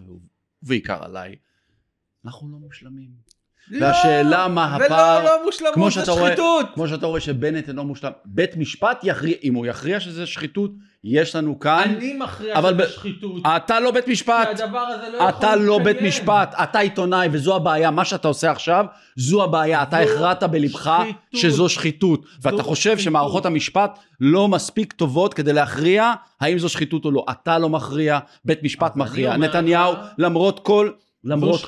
ובעיקר 0.62 1.04
עליי, 1.04 1.36
אנחנו 2.26 2.52
לא 2.52 2.58
מושלמים. 2.58 3.12
והשאלה 3.80 4.48
מה 4.48 4.76
הפער, 4.76 5.20
ולא, 5.22 5.30
לא 5.30 5.46
מושלמות, 5.46 5.74
כמו 5.74 5.86
זה 5.92 5.92
שאתה 6.02 6.12
רואה- 6.12 6.28
שחיתות. 6.28 6.66
כמו 6.74 6.88
שאתה 6.88 7.06
רואה 7.06 7.20
שבנט 7.20 7.68
אינו 7.68 7.84
מושלם, 7.84 8.12
בית 8.26 8.58
משפט 8.58 9.00
יכריע, 9.04 9.36
אם 9.44 9.54
הוא 9.56 9.66
יכריע 9.66 10.00
שזה 10.00 10.26
שחיתות, 10.26 10.72
יש 11.04 11.36
לנו 11.36 11.60
כאן, 11.60 11.84
אני 11.98 12.14
מכריע 12.14 12.56
שזה 12.62 12.74
ב- 12.74 12.88
שחיתות. 12.88 13.42
אתה 13.56 13.80
לא 13.80 13.92
בית 13.92 14.08
משפט, 14.08 14.48
כי 14.58 14.64
הדבר 14.64 14.78
הזה 14.80 15.10
לא 15.18 15.30
אתה 15.30 15.56
לא 15.56 15.78
בית 15.78 15.86
להתקיים. 15.88 16.08
משפט, 16.08 16.56
אתה 16.64 16.80
עיתונאי 16.80 17.28
וזו 17.32 17.56
הבעיה, 17.56 17.92
מה 17.92 18.06
שאתה 18.06 18.28
עושה 18.28 18.52
עכשיו, 18.52 18.86
זו 19.16 19.44
הבעיה, 19.44 19.84
אתה 19.84 19.98
הכרעת 19.98 20.44
בלבך 20.44 20.98
שחיתות. 21.04 21.42
שזו 21.42 21.70
שחיתות, 21.70 22.26
ואתה 22.42 22.64
חושב 22.64 22.82
שחיתות. 22.90 23.04
שמערכות 23.04 23.46
המשפט 23.46 24.00
לא 24.20 24.48
מספיק 24.48 24.94
טובות 24.94 25.34
כדי 25.34 25.54
להכריע 25.54 26.14
האם 26.42 26.60
זו 26.60 26.70
שחיתות 26.70 27.06
או 27.06 27.12
לא, 27.12 27.26
אתה 27.32 27.60
לא 27.60 27.70
מכריע, 27.70 28.20
בית 28.46 28.64
משפט 28.64 28.96
מכריע, 28.96 29.38
נתניהו 29.38 29.94
למרות 30.18 30.60
כל, 30.60 30.90
למרות. 31.24 31.62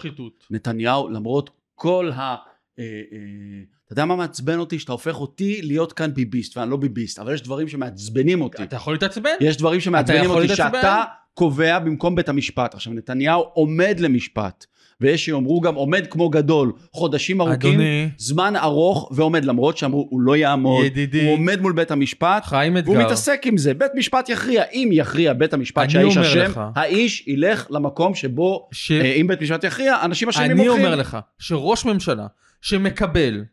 נתניהו 0.51 1.09
למרות 1.09 1.49
כל 1.75 2.11
ה... 2.15 2.19
אה, 2.19 2.83
אה, 2.83 3.63
אתה 3.85 3.93
יודע 3.93 4.05
מה 4.05 4.15
מעצבן 4.15 4.59
אותי? 4.59 4.79
שאתה 4.79 4.91
הופך 4.91 5.19
אותי 5.19 5.61
להיות 5.61 5.93
כאן 5.93 6.13
ביביסט, 6.13 6.57
ואני 6.57 6.71
לא 6.71 6.77
ביביסט, 6.77 7.19
אבל 7.19 7.33
יש 7.33 7.41
דברים 7.41 7.67
שמעצבנים 7.67 8.41
אותי. 8.41 8.63
אתה 8.63 8.75
יכול 8.75 8.93
להתעצבן? 8.93 9.29
יש 9.39 9.57
דברים 9.57 9.79
שמעצבנים 9.79 10.29
אותי? 10.29 10.47
שאתה 10.47 11.03
קובע 11.33 11.79
במקום 11.79 12.15
בית 12.15 12.29
המשפט. 12.29 12.73
עכשיו, 12.73 12.93
נתניהו 12.93 13.41
עומד 13.41 13.99
למשפט, 13.99 14.65
ויש 15.01 15.25
שיאמרו 15.25 15.61
גם 15.61 15.75
עומד 15.75 16.07
כמו 16.07 16.29
גדול, 16.29 16.71
חודשים 16.91 17.41
ארוכים, 17.41 17.71
אדוני, 17.71 18.09
זמן 18.17 18.55
ארוך, 18.55 19.11
ועומד, 19.15 19.45
למרות 19.45 19.77
שאמרו, 19.77 20.07
הוא 20.09 20.21
לא 20.21 20.35
יעמוד, 20.35 20.85
ידידי. 20.85 21.25
הוא 21.25 21.33
עומד 21.33 21.61
מול 21.61 21.73
בית 21.73 21.91
המשפט, 21.91 22.45
חיים 22.45 22.77
אתגר. 22.77 23.05
מתעסק 23.05 23.41
עם 23.45 23.57
זה. 23.57 23.73
בית 23.73 23.91
משפט 23.95 24.29
יכריע, 24.29 24.63
אם 24.73 24.89
יכריע 24.91 25.33
בית 25.33 25.53
המשפט 25.53 25.89
שהאיש 25.89 26.17
אשם. 26.17 26.39
האיש 26.75 27.27
ילך 27.27 27.67
למקום 27.69 28.15
שבו, 28.15 28.69
ש- 28.71 28.91
אה, 28.91 29.13
אם 29.13 29.27
בית 29.27 29.41
משפט 29.41 29.63
יכריע, 29.63 29.97
אנשים 30.03 30.29
אשמים 30.29 30.51
אני. 30.51 30.67
אומר 30.69 30.95
לך 30.95 31.17
שראש 31.39 31.85
ממשלה 31.85 32.27
שמקבל 32.61 33.43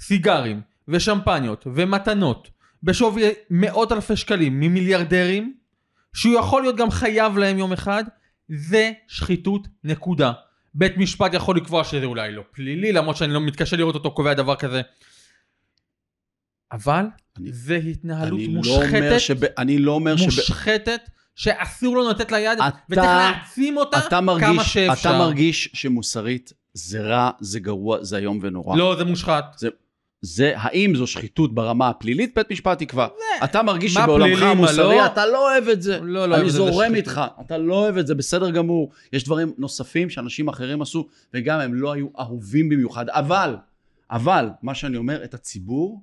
סיגרים 0.00 0.60
ושמפניות 0.88 1.66
ומתנות 1.74 2.50
בשווי 2.82 3.22
מאות 3.50 3.92
אלפי 3.92 4.16
שקלים 4.16 4.60
ממיליארדרים, 4.60 5.54
שהוא 6.14 6.38
יכול 6.38 6.62
להיות 6.62 6.76
גם 6.76 6.90
חייב 6.90 7.38
להם 7.38 7.58
יום 7.58 7.72
אחד, 7.72 8.04
זה 8.48 8.92
שחיתות 9.08 9.68
נקודה. 9.84 10.32
בית 10.74 10.96
משפט 10.96 11.34
יכול 11.34 11.56
לקבוע 11.56 11.84
שזה 11.84 12.04
אולי 12.04 12.32
לא 12.32 12.42
פלילי, 12.52 12.92
למרות 12.92 13.16
שאני 13.16 13.32
לא 13.32 13.40
מתקשה 13.40 13.76
לראות 13.76 13.94
אותו 13.94 14.10
קובע 14.14 14.34
דבר 14.34 14.56
כזה. 14.56 14.82
אבל 16.72 17.04
אני- 17.38 17.52
זה 17.52 17.76
התנהלות 17.76 18.40
אני 18.40 18.46
לא 18.48 18.52
מושחתת, 18.58 18.94
אומר 18.94 19.18
שב... 19.18 19.44
אני 19.58 19.78
לא 19.78 19.92
אומר 19.92 20.16
שב... 20.16 20.24
מושחתת, 20.24 21.00
שאסור 21.36 21.96
לנו 21.96 22.10
לתת 22.10 22.32
לה 22.32 22.40
יד, 22.40 22.58
אתה- 22.58 22.68
וצריך 22.90 23.06
להעצים 23.06 23.76
אותה 23.76 23.98
אתה 23.98 24.08
כמה 24.10 24.20
מרגיש, 24.20 24.72
שאפשר. 24.74 25.10
אתה 25.10 25.18
מרגיש 25.18 25.70
שמוסרית 25.74 26.52
זה 26.72 27.00
רע, 27.02 27.30
זה 27.40 27.60
גרוע, 27.60 28.04
זה 28.04 28.16
איום 28.16 28.38
ונורא. 28.42 28.76
לא, 28.76 28.94
זה 28.98 29.04
מושחת. 29.04 29.44
זה, 29.58 29.68
האם 30.56 30.94
זו 30.96 31.06
שחיתות 31.06 31.54
ברמה 31.54 31.88
הפלילית, 31.88 32.32
בית 32.36 32.50
משפט 32.50 32.82
יקבע. 32.82 33.06
אתה 33.44 33.62
מרגיש 33.62 33.94
שבעולמך 33.94 34.42
המוסרי, 34.42 34.96
לא? 34.96 35.06
אתה 35.06 35.26
לא 35.26 35.50
אוהב 35.52 35.68
את 35.68 35.82
זה. 35.82 36.00
לא, 36.00 36.06
לא 36.06 36.18
אוהב 36.20 36.32
אני 36.32 36.48
את 36.48 36.52
זה, 36.52 36.58
זה 36.58 36.70
זורם. 36.70 36.94
איתך, 36.94 37.20
אתה 37.40 37.58
לא 37.58 37.74
אוהב 37.74 37.98
את 37.98 38.06
זה, 38.06 38.14
בסדר 38.14 38.50
גמור. 38.50 38.90
יש 39.12 39.24
דברים 39.24 39.52
נוספים 39.58 40.10
שאנשים 40.10 40.48
אחרים 40.48 40.82
עשו, 40.82 41.06
וגם 41.34 41.60
הם 41.60 41.74
לא 41.74 41.92
היו 41.92 42.06
אהובים 42.18 42.68
במיוחד. 42.68 43.08
אבל, 43.08 43.56
אבל, 44.10 44.48
מה 44.62 44.74
שאני 44.74 44.96
אומר, 44.96 45.24
את 45.24 45.34
הציבור, 45.34 46.02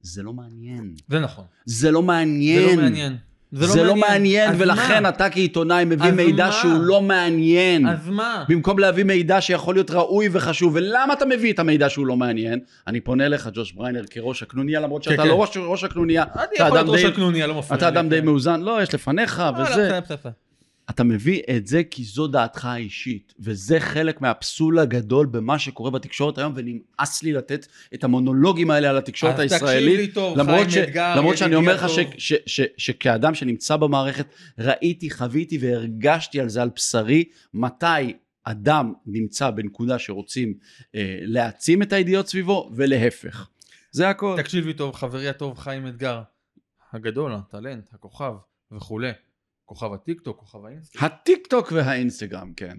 זה 0.00 0.22
לא 0.22 0.32
מעניין. 0.32 0.94
זה 1.08 1.20
נכון. 1.20 1.44
זה 1.64 1.90
לא 1.90 2.00
זה 2.00 2.06
מעניין. 2.06 2.76
לא 2.76 2.82
מעניין. 2.82 3.16
זה 3.52 3.82
לא 3.82 3.96
מעניין, 3.96 4.50
אז 4.50 4.56
ולכן 4.58 5.02
מה? 5.02 5.08
אתה 5.08 5.30
כעיתונאי 5.30 5.84
מביא 5.84 6.10
מידע 6.10 6.46
מה? 6.46 6.52
שהוא 6.52 6.80
לא 6.80 7.02
מעניין. 7.02 7.86
אז 7.86 8.08
מה? 8.08 8.44
במקום 8.48 8.78
להביא 8.78 9.04
מידע 9.04 9.40
שיכול 9.40 9.74
להיות 9.74 9.90
ראוי 9.90 10.28
וחשוב, 10.32 10.72
ולמה 10.76 11.12
אתה 11.12 11.26
מביא 11.26 11.52
את 11.52 11.58
המידע 11.58 11.88
שהוא 11.88 12.06
לא 12.06 12.16
מעניין? 12.16 12.60
אני 12.86 13.00
פונה 13.00 13.26
אליך, 13.26 13.48
ג'וש 13.54 13.72
בריינר, 13.72 14.04
כראש 14.10 14.42
הקנוניה, 14.42 14.80
למרות 14.80 15.02
שאתה 15.02 15.22
כן. 15.22 15.28
לא 15.28 15.40
ראש, 15.40 15.56
ראש 15.56 15.84
הקנוניה, 15.84 16.22
אני 16.22 16.44
אתה 16.56 16.62
יכול 16.64 16.78
להיות 16.78 16.88
ראש 16.88 17.04
הקנוניה, 17.04 17.46
לא 17.46 17.58
מפריע 17.58 17.78
אתה 17.78 17.90
לי, 17.90 17.96
אדם 17.96 18.08
די 18.08 18.18
כן. 18.20 18.24
מאוזן, 18.24 18.60
לא, 18.60 18.82
יש 18.82 18.94
לפניך, 18.94 19.38
לא, 19.38 19.62
לא, 19.62 19.70
וזה. 19.70 20.00
אתה 20.90 21.04
מביא 21.04 21.42
את 21.56 21.66
זה 21.66 21.84
כי 21.84 22.04
זו 22.04 22.26
דעתך 22.26 22.64
האישית, 22.64 23.34
וזה 23.38 23.80
חלק 23.80 24.20
מהפסול 24.20 24.78
הגדול 24.78 25.26
במה 25.26 25.58
שקורה 25.58 25.90
בתקשורת 25.90 26.38
היום, 26.38 26.52
ונמאס 26.56 27.22
לי 27.22 27.32
לתת 27.32 27.66
את 27.94 28.04
המונולוגים 28.04 28.70
האלה 28.70 28.90
על 28.90 28.96
התקשורת 28.96 29.38
הישראלית. 29.38 29.98
לי 29.98 30.08
טוב, 30.08 30.38
למרות, 30.38 30.58
חיים 30.58 30.70
ש... 30.70 30.76
אתגר, 30.76 31.14
למרות 31.16 31.36
שאני 31.36 31.54
אומר 31.54 31.74
לך 31.74 31.82
הטוב. 31.82 31.96
ש... 32.18 32.32
ש... 32.32 32.34
ש... 32.46 32.60
שכאדם 32.76 33.34
שנמצא 33.34 33.76
במערכת, 33.76 34.26
ראיתי, 34.58 35.10
חוויתי 35.10 35.58
והרגשתי 35.60 36.40
על 36.40 36.48
זה 36.48 36.62
על 36.62 36.70
בשרי, 36.76 37.24
מתי 37.54 38.12
אדם 38.44 38.92
נמצא 39.06 39.50
בנקודה 39.50 39.98
שרוצים 39.98 40.54
אה, 40.94 41.18
להעצים 41.22 41.82
את 41.82 41.92
הידיעות 41.92 42.28
סביבו, 42.28 42.70
ולהפך. 42.74 43.48
זה 43.90 44.08
הכל. 44.08 44.34
תקשיב 44.38 44.66
לי 44.66 44.74
טוב, 44.74 44.94
חברי 44.94 45.28
הטוב 45.28 45.58
חיים 45.58 45.86
אתגר. 45.86 46.22
הגדול, 46.92 47.32
הטלנט, 47.32 47.88
הכוכב 47.92 48.32
וכולי. 48.72 49.10
כוכב 49.66 49.92
הטיקטוק, 49.92 50.38
כוכב 50.38 50.64
האינסטגרם. 50.66 51.04
הטיק 51.04 51.46
טוק 51.46 51.72
והאינסטגרם, 51.72 52.52
כן. 52.56 52.76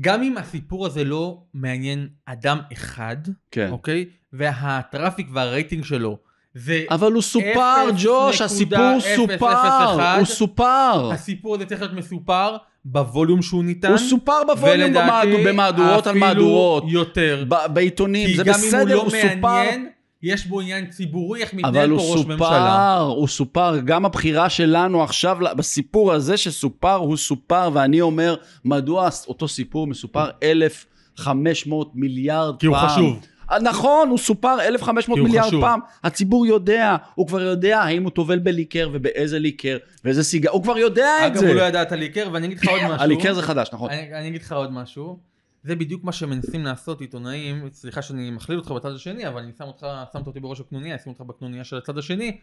גם 0.00 0.22
אם 0.22 0.38
הסיפור 0.38 0.86
הזה 0.86 1.04
לא 1.04 1.42
מעניין 1.54 2.08
אדם 2.26 2.58
אחד, 2.72 3.16
כן. 3.50 3.68
אוקיי? 3.70 4.04
וה 4.32 4.53
traffic 4.53 5.26
והרייטינג 5.32 5.84
שלו 5.84 6.18
זה... 6.54 6.84
אבל 6.90 7.12
הוא 7.12 7.22
סופר, 7.22 7.76
ג'וש, 8.02 8.40
הסיפור 8.40 9.00
סופר. 9.16 10.14
הוא 10.16 10.24
סופר. 10.24 11.10
הסיפור 11.12 11.54
הזה 11.54 11.66
צריך 11.66 11.80
להיות 11.80 11.92
מסופר 11.94 12.56
בווליום 12.84 13.42
שהוא 13.42 13.64
ניתן. 13.64 13.88
הוא 13.88 13.98
סופר 13.98 14.44
בווליום 14.46 14.90
ולדעתי 14.90 15.26
במהדו- 15.32 15.48
במהדורות 15.48 16.06
על 16.06 16.10
אפילו 16.12 16.26
מהדורות, 16.26 16.84
יותר. 16.88 17.44
ב- 17.48 17.66
בעיתונים, 17.74 18.26
כי 18.28 18.36
זה 18.36 18.42
גם 18.44 18.54
אם 18.54 18.60
הוא 18.60 18.68
בסדר, 18.68 18.94
לא 18.96 19.02
הוא 19.02 19.10
סופר. 19.10 19.36
מעניין, 19.40 19.88
יש 20.22 20.46
בו 20.46 20.60
עניין 20.60 20.86
ציבורי, 20.86 21.40
איך 21.40 21.54
מתנהל 21.54 21.76
אבל 21.76 21.96
פה 21.96 22.02
הוא 22.02 22.16
ראש 22.16 22.26
ממשלה. 22.26 22.36
סופר, 22.38 23.00
הוא 23.00 23.28
סופר, 23.28 23.78
גם 23.84 24.04
הבחירה 24.04 24.50
שלנו 24.50 25.02
עכשיו 25.02 25.38
בסיפור 25.56 26.12
הזה 26.12 26.36
שסופר, 26.36 26.94
הוא 26.94 27.16
סופר, 27.16 27.70
ואני 27.72 28.00
אומר, 28.00 28.36
מדוע 28.64 29.08
אותו 29.28 29.48
סיפור 29.48 29.86
מסופר 29.86 30.30
1,500 30.42 31.90
מיליארד 31.94 32.50
פעם? 32.50 32.58
כי 32.58 32.66
הוא 32.66 32.76
חשוב. 32.76 33.20
אה, 33.50 33.58
נכון, 33.58 34.08
הוא 34.08 34.18
סופר 34.18 34.56
1,500 34.60 35.16
כי 35.16 35.20
הוא 35.20 35.28
מיליארד 35.28 35.48
חשוב. 35.48 35.60
פעם. 35.60 35.80
הציבור 36.04 36.46
יודע, 36.46 36.96
הוא 37.14 37.26
כבר 37.26 37.40
יודע 37.40 37.80
האם 37.80 38.02
הוא 38.02 38.10
טובל 38.10 38.38
בליקר 38.38 38.90
ובאיזה 38.92 39.38
ליקר 39.38 39.76
ואיזה 40.04 40.24
סיגר, 40.24 40.50
הוא 40.50 40.62
כבר 40.62 40.78
יודע 40.78 41.26
את 41.26 41.32
אגב, 41.32 41.40
זה. 41.40 41.48
הוא 41.48 41.54
לא 41.54 41.62
ידע 41.62 41.82
את 41.82 41.92
הליקר, 41.92 42.28
ואני 42.32 42.46
אגיד 42.46 42.58
לך 42.58 42.68
עוד 42.68 42.82
משהו. 42.82 43.02
הליקר 43.02 43.34
זה 43.34 43.42
חדש, 43.42 43.70
נכון. 43.72 43.90
אני, 43.90 44.14
אני 44.14 44.28
אגיד 44.28 44.42
לך 44.42 44.52
עוד 44.52 44.72
משהו. 44.72 45.27
זה 45.62 45.76
בדיוק 45.76 46.04
מה 46.04 46.12
שמנסים 46.12 46.64
לעשות 46.64 47.00
עיתונאים, 47.00 47.68
סליחה 47.72 48.02
שאני 48.02 48.30
מכליל 48.30 48.58
אותך 48.58 48.70
בצד 48.70 48.92
השני, 48.92 49.28
אבל 49.28 49.42
אני 49.42 49.52
שם 49.58 49.64
אותך, 49.64 49.86
שמת 50.12 50.26
אותי 50.26 50.40
בראש 50.40 50.60
הקנוניה, 50.60 50.94
אני 50.94 51.02
שם 51.02 51.10
אותך 51.10 51.20
בקנוניה 51.20 51.64
של 51.64 51.76
הצד 51.76 51.98
השני. 51.98 52.38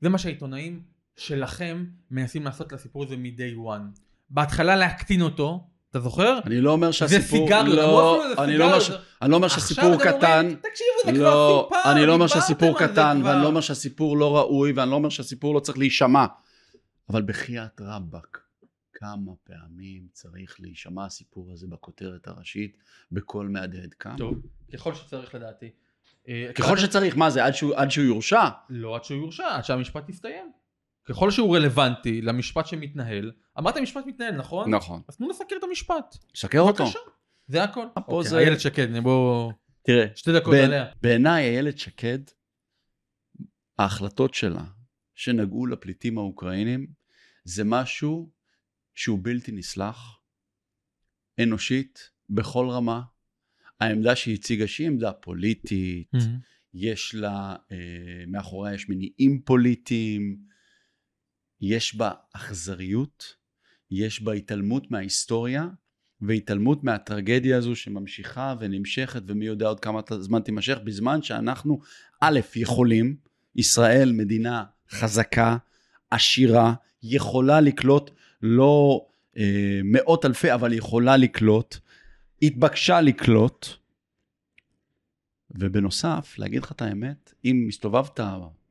זה 0.00 0.08
מה 0.08 0.18
שהעיתונאים 0.18 0.82
שלכם 1.16 1.84
מנסים 2.10 2.44
לעשות 2.44 2.72
לסיפור 2.72 3.04
הזה 3.04 3.16
מ-day 3.16 3.68
one. 3.68 4.00
בהתחלה 4.30 4.76
להקטין 4.76 5.22
אותו, 5.22 5.64
אתה 5.90 6.00
זוכר? 6.00 6.38
אני 6.46 6.60
לא 6.60 6.72
אומר 6.72 6.86
זה 6.86 6.92
שהסיפור, 6.92 7.38
סיגריות, 7.38 7.76
לא, 7.76 7.84
אמרו 7.84 8.22
אפילו 8.22 8.36
זה 8.36 8.42
אני 8.42 8.58
לא 8.58 8.64
אומר 8.64 8.80
ש-. 8.80 8.90
אני 9.22 9.30
לא 9.30 9.36
אומר 9.36 9.48
אתם 9.48 9.98
קטן, 9.98 10.38
אומרים, 10.38 10.56
תקשיבו, 10.56 10.90
זה 11.04 11.12
כבר 11.12 11.22
לא, 11.22 11.64
סופר, 11.64 11.92
אני 11.92 12.06
לא 12.06 12.12
אומר 12.12 12.26
שהסיפור 12.26 12.72
זה 12.78 12.88
קטן, 12.88 13.18
כבר. 13.20 13.30
ואני 13.30 13.42
לא 13.42 13.46
אומר 13.46 13.60
שהסיפור 13.60 14.16
לא 14.16 14.36
ראוי, 14.36 14.72
ואני 14.72 14.90
לא 14.90 14.94
אומר 14.96 15.08
שהסיפור 15.08 15.54
לא 15.54 15.60
צריך 15.60 15.78
להישמע. 15.78 16.26
אבל 17.10 17.22
בחייאת 17.22 17.80
רבאק, 17.80 18.41
כמה 19.02 19.32
פעמים 19.44 20.06
צריך 20.12 20.60
להישמע 20.60 21.04
הסיפור 21.06 21.52
הזה 21.52 21.66
בכותרת 21.66 22.26
הראשית, 22.28 22.76
בקול 23.12 23.48
מהדהד 23.48 23.94
כמה? 23.94 24.18
טוב, 24.18 24.34
ככל 24.72 24.94
שצריך 24.94 25.34
לדעתי. 25.34 25.70
אה, 26.28 26.50
ככל 26.54 26.76
שצריך, 26.78 27.16
מה 27.16 27.30
זה, 27.30 27.44
עד 27.44 27.52
שהוא, 27.54 27.74
עד 27.76 27.90
שהוא 27.90 28.04
יורשע? 28.06 28.40
לא 28.68 28.96
עד 28.96 29.04
שהוא 29.04 29.18
יורשע, 29.20 29.56
עד 29.56 29.64
שהמשפט 29.64 30.08
יסתיים. 30.08 30.52
ככל 31.04 31.30
שהוא 31.30 31.56
רלוונטי 31.56 32.22
למשפט 32.22 32.66
שמתנהל, 32.66 33.32
אמרת 33.58 33.76
משפט 33.76 34.04
מתנהל, 34.06 34.36
נכון? 34.36 34.74
נכון. 34.74 35.02
אז 35.08 35.16
תנו 35.16 35.28
לסקר 35.30 35.56
את 35.58 35.64
המשפט. 35.64 36.16
שקר 36.34 36.60
אותו. 36.60 36.84
בבקשה. 36.84 36.98
זה 37.46 37.64
הכל. 37.64 37.86
פה 37.94 38.00
אוקיי, 38.12 38.30
זה- 38.30 38.38
איילת 38.38 38.60
שקד, 38.60 38.96
בוא... 39.02 39.52
תראה, 39.82 40.06
שתי 40.14 40.32
דקות 40.32 40.52
בעין- 40.54 40.64
עליה. 40.64 40.86
בעיניי 41.02 41.44
איילת 41.50 41.78
שקד, 41.78 42.18
ההחלטות 43.78 44.34
שלה 44.34 44.64
שנגעו 45.14 45.66
לפליטים 45.66 46.18
האוקראינים, 46.18 46.86
זה 47.44 47.64
משהו 47.64 48.30
שהוא 48.94 49.18
בלתי 49.22 49.52
נסלח, 49.52 50.20
אנושית, 51.42 52.10
בכל 52.30 52.68
רמה. 52.70 53.02
העמדה 53.80 54.16
שהיא 54.16 54.34
הציגה 54.34 54.66
שהיא 54.66 54.86
עמדה 54.86 55.12
פוליטית, 55.12 56.10
יש 56.74 57.14
לה, 57.14 57.56
אה, 57.72 58.24
מאחוריה 58.26 58.74
יש 58.74 58.88
מניעים 58.88 59.42
פוליטיים, 59.44 60.36
יש 61.60 61.94
בה 61.94 62.10
אכזריות, 62.32 63.36
יש 63.90 64.22
בה 64.22 64.32
התעלמות 64.32 64.90
מההיסטוריה, 64.90 65.68
והתעלמות 66.20 66.84
מהטרגדיה 66.84 67.58
הזו 67.58 67.76
שממשיכה 67.76 68.54
ונמשכת 68.60 69.22
ומי 69.26 69.44
יודע 69.46 69.66
עוד 69.66 69.80
כמה 69.80 70.00
זמן 70.20 70.40
תימשך, 70.42 70.78
בזמן 70.84 71.22
שאנחנו 71.22 71.80
א', 72.20 72.40
יכולים, 72.56 73.16
ישראל 73.56 74.12
מדינה 74.12 74.64
חזקה, 74.90 75.56
עשירה, 76.10 76.74
יכולה 77.02 77.60
לקלוט 77.60 78.10
לא 78.42 79.06
אה, 79.36 79.80
מאות 79.84 80.24
אלפי, 80.24 80.54
אבל 80.54 80.72
יכולה 80.72 81.16
לקלוט, 81.16 81.76
התבקשה 82.42 83.00
לקלוט, 83.00 83.66
ובנוסף, 85.50 86.34
להגיד 86.38 86.62
לך 86.62 86.72
את 86.72 86.82
האמת, 86.82 87.32
אם 87.44 87.66
הסתובבת 87.68 88.20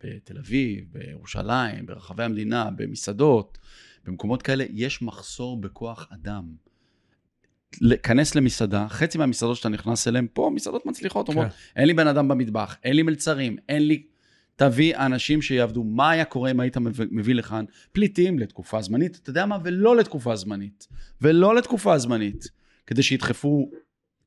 בתל 0.03 0.37
אביב, 0.37 0.85
בירושלים, 0.91 1.85
ברחבי 1.85 2.23
המדינה, 2.23 2.69
במסעדות, 2.75 3.57
במקומות 4.05 4.41
כאלה, 4.41 4.65
יש 4.69 5.01
מחסור 5.01 5.61
בכוח 5.61 6.07
אדם. 6.13 6.55
להיכנס 7.81 8.35
למסעדה, 8.35 8.87
חצי 8.89 9.17
מהמסעדות 9.17 9.57
שאתה 9.57 9.69
נכנס 9.69 10.07
אליהן, 10.07 10.27
פה 10.33 10.51
מסעדות 10.55 10.85
מצליחות, 10.85 11.29
אומרות, 11.29 11.47
כן. 11.47 11.53
אין 11.75 11.87
לי 11.87 11.93
בן 11.93 12.07
אדם 12.07 12.27
במטבח, 12.27 12.77
אין 12.83 12.95
לי 12.95 13.03
מלצרים, 13.03 13.57
אין 13.69 13.87
לי... 13.87 14.03
תביא 14.55 14.95
אנשים 14.97 15.41
שיעבדו. 15.41 15.83
מה 15.83 16.09
היה 16.11 16.25
קורה 16.25 16.51
אם 16.51 16.59
היית 16.59 16.77
מביא 17.11 17.35
לכאן 17.35 17.65
פליטים 17.91 18.39
לתקופה 18.39 18.81
זמנית, 18.81 19.19
אתה 19.23 19.29
יודע 19.29 19.45
מה? 19.45 19.57
ולא 19.63 19.95
לתקופה 19.95 20.35
זמנית. 20.35 20.87
ולא 21.21 21.55
לתקופה 21.55 21.97
זמנית. 21.97 22.47
כדי 22.87 23.03
שידחפו, 23.03 23.71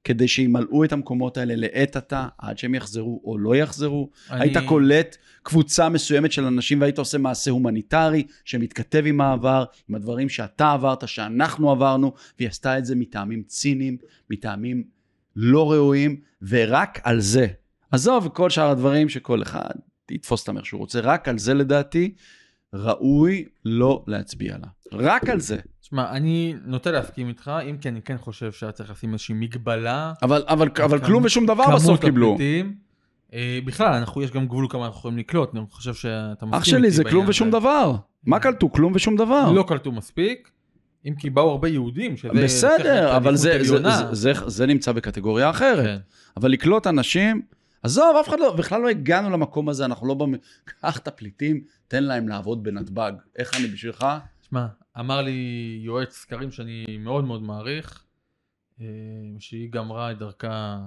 כדי 0.04 0.28
שימלאו 0.28 0.84
את 0.84 0.92
המקומות 0.92 1.37
האלה 1.37 1.54
לעת 1.56 1.96
עתה, 1.96 2.28
עד 2.38 2.58
שהם 2.58 2.74
יחזרו 2.74 3.20
או 3.24 3.38
לא 3.38 3.56
יחזרו. 3.56 4.10
אני- 4.30 4.40
היית 4.42 4.56
קולט 4.68 5.16
קבוצה 5.42 5.88
מסוימת 5.88 6.32
של 6.32 6.44
אנשים 6.44 6.80
והיית 6.80 6.98
עושה 6.98 7.18
מעשה 7.18 7.50
הומניטרי 7.50 8.26
שמתכתב 8.44 9.02
עם 9.06 9.20
העבר, 9.20 9.64
עם 9.88 9.94
הדברים 9.94 10.28
שאתה 10.28 10.72
עברת, 10.72 11.08
שאנחנו 11.08 11.70
עברנו, 11.70 12.12
והיא 12.38 12.48
עשתה 12.48 12.78
את 12.78 12.84
זה 12.84 12.94
מטעמים 12.96 13.42
ציניים, 13.42 13.96
מטעמים 14.30 14.84
לא 15.37 15.72
ראויים, 15.72 16.20
ורק 16.48 17.00
על 17.02 17.20
זה. 17.20 17.46
עזוב 17.90 18.28
כל 18.28 18.50
שאר 18.50 18.70
הדברים 18.70 19.08
שכל 19.08 19.42
אחד 19.42 19.70
יתפוס 20.10 20.40
אותם 20.40 20.56
איך 20.56 20.66
שהוא 20.66 20.78
רוצה, 20.78 21.00
רק 21.00 21.28
על 21.28 21.38
זה 21.38 21.54
לדעתי 21.54 22.14
ראוי 22.74 23.44
לא 23.64 24.04
להצביע 24.06 24.56
לה. 24.58 24.68
רק 24.92 25.28
על 25.28 25.40
זה. 25.40 25.56
תשמע, 25.80 26.10
אני 26.10 26.54
נוטה 26.64 26.90
להסכים 26.90 27.28
איתך, 27.28 27.50
אם 27.70 27.76
כי 27.80 27.88
אני 27.88 28.02
כן 28.02 28.16
חושב 28.18 28.52
שהיה 28.52 28.72
צריך 28.72 28.90
לשים 28.90 29.12
איזושהי 29.12 29.34
מגבלה. 29.34 30.12
אבל, 30.22 30.44
אבל, 30.48 30.68
אבל 30.84 30.98
כמ- 30.98 31.06
כלום 31.06 31.24
ושום 31.24 31.46
דבר 31.46 31.74
בסוף 31.74 32.00
קיבלו. 32.00 32.34
הפליטים. 32.34 32.74
אה, 33.34 33.58
בכלל, 33.64 33.92
אנחנו, 33.92 34.22
יש 34.22 34.30
גם 34.30 34.46
גבול 34.46 34.66
כמה 34.70 34.86
אנחנו 34.86 34.98
יכולים 34.98 35.18
לקלוט, 35.18 35.54
אני 35.54 35.64
חושב 35.70 35.94
שאתה 35.94 36.46
מסכים 36.46 36.58
אח 36.58 36.64
שלי, 36.64 36.90
זה 36.90 37.04
כלום 37.04 37.28
ושום 37.28 37.48
הזה. 37.48 37.58
דבר. 37.58 37.94
מה 38.26 38.38
קלטו? 38.40 38.72
כלום 38.72 38.92
ושום 38.96 39.16
דבר. 39.16 39.52
לא 39.52 39.64
קלטו 39.68 39.92
מספיק, 39.92 40.50
אם 41.08 41.14
כי 41.18 41.30
באו 41.30 41.50
הרבה 41.50 41.68
יהודים, 41.68 42.16
שזה... 42.16 42.28
בסדר, 42.28 43.16
אבל 43.16 43.36
זה, 43.36 43.42
זה, 43.42 43.54
עליונה. 43.54 43.96
זה, 43.96 44.32
זה, 44.34 44.50
זה 44.50 44.66
נמצא 44.66 44.92
בקטגוריה 44.92 45.50
אחרת. 45.50 45.84
כן. 45.84 45.96
אבל 46.36 46.50
לקלוט 46.50 46.86
אנשים, 46.86 47.42
עזוב, 47.85 48.16
אף 48.20 48.29
אחד 48.29 48.40
לא, 48.40 48.57
בכלל 48.57 48.81
לא 48.81 48.88
הגענו 48.88 49.31
למקום 49.31 49.68
הזה, 49.68 49.85
אנחנו 49.85 50.07
לא... 50.07 50.14
במ... 50.14 50.33
קח 50.64 50.99
את 50.99 51.09
הפליטים, 51.09 51.64
תן 51.88 52.05
להם 52.05 52.29
לעבוד 52.29 52.62
בנתב"ג. 52.62 53.12
איך 53.37 53.57
אני 53.57 53.66
בשבילך? 53.66 54.07
שמע, 54.42 54.66
אמר 54.99 55.23
לי 55.23 55.81
יועץ 55.85 56.16
סקרים 56.16 56.51
שאני 56.51 56.99
מאוד 56.99 57.25
מאוד 57.25 57.42
מעריך, 57.42 58.05
אה, 58.81 58.87
שהיא 59.38 59.70
גמרה 59.70 60.12
את 60.12 60.18
דרכה 60.18 60.79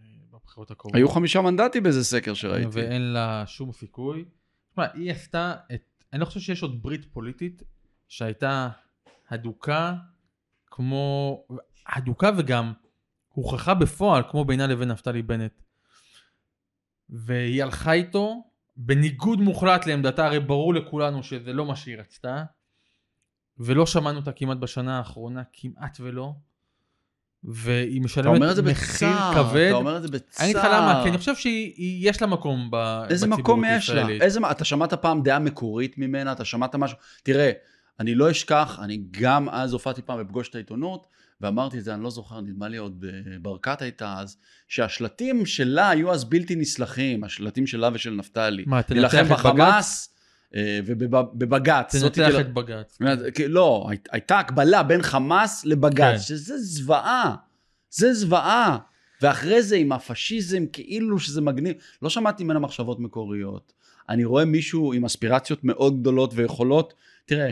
אה, 0.00 0.04
בבחירות 0.32 0.70
הקרובות. 0.70 0.96
היו 0.96 1.08
חמישה 1.08 1.40
מנדטים 1.40 1.82
באיזה 1.82 2.04
סקר 2.04 2.34
שראיתי. 2.34 2.68
ואין 2.72 3.02
לה 3.02 3.44
שום 3.46 3.72
סיכוי. 3.72 4.24
תשמע, 4.70 4.86
היא 4.94 5.12
עשתה 5.12 5.54
את... 5.74 5.82
אני 6.12 6.20
לא 6.20 6.24
חושב 6.24 6.40
שיש 6.40 6.62
עוד 6.62 6.82
ברית 6.82 7.04
פוליטית 7.04 7.62
שהייתה 8.08 8.68
הדוקה 9.28 9.94
כמו... 10.66 11.36
הדוקה 11.86 12.30
וגם 12.38 12.72
הוכחה 13.28 13.74
בפועל 13.74 14.22
כמו 14.30 14.44
בינה 14.44 14.66
לבין 14.66 14.90
נפתלי 14.90 15.22
בנט. 15.22 15.52
והיא 17.10 17.62
הלכה 17.62 17.92
איתו 17.92 18.42
בניגוד 18.76 19.40
מוחלט 19.40 19.86
לעמדתה, 19.86 20.26
הרי 20.26 20.40
ברור 20.40 20.74
לכולנו 20.74 21.22
שזה 21.22 21.52
לא 21.52 21.66
מה 21.66 21.76
שהיא 21.76 21.96
רצתה. 21.96 22.44
ולא 23.58 23.86
שמענו 23.86 24.18
אותה 24.18 24.32
כמעט 24.32 24.58
בשנה 24.58 24.98
האחרונה, 24.98 25.42
כמעט 25.52 25.96
ולא. 26.00 26.32
והיא 27.44 28.02
משלמת 28.02 28.26
אתה 28.26 28.36
אומר 28.36 28.50
את 28.50 28.56
זה 28.56 28.62
מחיר 28.62 29.08
בצער, 29.08 29.34
כבד. 29.34 29.66
אתה 29.68 29.76
אומר 29.76 29.96
את 29.96 30.02
זה 30.02 30.08
בצער. 30.08 30.44
אני 30.44 30.52
אגיד 30.52 30.56
לך 30.56 30.64
למה, 30.72 31.00
כי 31.02 31.08
אני 31.08 31.18
חושב 31.18 31.36
שיש 31.36 32.22
לה 32.22 32.26
מקום 32.28 32.68
ב- 32.70 33.04
איזה 33.10 33.26
מקום 33.26 33.62
יש 33.66 33.90
לה? 33.90 34.08
איזה, 34.08 34.40
אתה 34.50 34.64
שמעת 34.64 34.94
פעם 34.94 35.22
דעה 35.22 35.38
מקורית 35.38 35.98
ממנה? 35.98 36.32
אתה 36.32 36.44
שמעת 36.44 36.74
משהו? 36.74 36.98
תראה, 37.22 37.50
אני 38.00 38.14
לא 38.14 38.30
אשכח, 38.30 38.78
אני 38.82 39.02
גם 39.10 39.48
אז 39.48 39.72
הופעתי 39.72 40.02
פעם 40.02 40.20
בפגוש 40.20 40.48
את 40.48 40.54
העיתונות, 40.54 41.06
ואמרתי 41.40 41.78
את 41.78 41.84
זה, 41.84 41.94
אני 41.94 42.02
לא 42.02 42.10
זוכר, 42.10 42.40
נדמה 42.40 42.68
לי 42.68 42.76
עוד 42.76 43.04
אה, 43.08 43.38
ברקת 43.42 43.82
הייתה 43.82 44.14
אז, 44.18 44.36
שהשלטים 44.68 45.46
שלה 45.46 45.90
היו 45.90 46.12
אז 46.12 46.24
בלתי 46.24 46.56
נסלחים, 46.56 47.24
השלטים 47.24 47.66
שלה 47.66 47.90
ושל 47.92 48.10
נפתלי. 48.10 48.64
מה, 48.66 48.82
תנצח 48.82 49.14
את 49.14 49.24
בג"ץ? 49.26 49.30
בחמאס 49.32 50.14
אה, 50.54 50.80
ובבג"ץ. 50.86 51.96
תנצח 51.96 52.40
את 52.40 52.54
בג"ץ. 52.54 52.98
אומרת, 53.00 53.34
כי- 53.34 53.48
לא, 53.48 53.86
הי- 53.90 53.96
הייתה 54.10 54.38
הקבלה 54.38 54.82
בין 54.82 55.02
חמאס 55.02 55.64
לבג"ץ, 55.64 55.96
כן. 55.98 56.18
שזה 56.18 56.58
זוועה, 56.58 57.34
זה 57.90 58.14
זוועה. 58.14 58.78
ואחרי 59.22 59.62
זה 59.62 59.76
עם 59.76 59.92
הפשיזם, 59.92 60.64
כאילו 60.72 61.18
שזה 61.18 61.40
מגניב, 61.40 61.74
לא 62.02 62.10
שמעתי 62.10 62.44
ממנה 62.44 62.58
מחשבות 62.58 63.00
מקוריות. 63.00 63.72
אני 64.08 64.24
רואה 64.24 64.44
מישהו 64.44 64.92
עם 64.92 65.04
אספירציות 65.04 65.64
מאוד 65.64 66.00
גדולות 66.00 66.32
ויכולות, 66.34 66.94
תראה, 67.26 67.50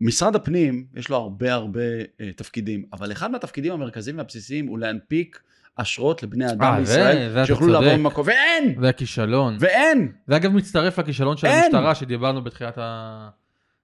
משרד 0.00 0.36
הפנים, 0.36 0.86
יש 0.94 1.08
לו 1.08 1.16
הרבה 1.16 1.52
הרבה 1.54 1.80
אה, 2.20 2.32
תפקידים, 2.36 2.84
אבל 2.92 3.12
אחד 3.12 3.30
מהתפקידים 3.30 3.72
המרכזיים 3.72 4.18
והבסיסיים 4.18 4.66
הוא 4.66 4.78
להנפיק 4.78 5.42
אשרות 5.76 6.22
לבני 6.22 6.50
אדם 6.50 6.62
אה, 6.62 6.84
זה- 6.84 6.96
בישראל, 6.96 7.32
זה 7.32 7.46
שיוכלו. 7.46 7.66
לעבור 7.68 7.96
ממקום, 7.96 8.26
ואין! 8.26 8.74
זה 8.80 8.88
הכישלון. 8.88 9.56
ואין! 9.60 10.12
זה 10.26 10.36
אגב 10.36 10.52
מצטרף 10.52 10.98
לכישלון 10.98 11.36
של 11.36 11.46
אין. 11.46 11.64
המשטרה 11.64 11.94
שדיברנו 11.94 12.44
בתחילת 12.44 12.78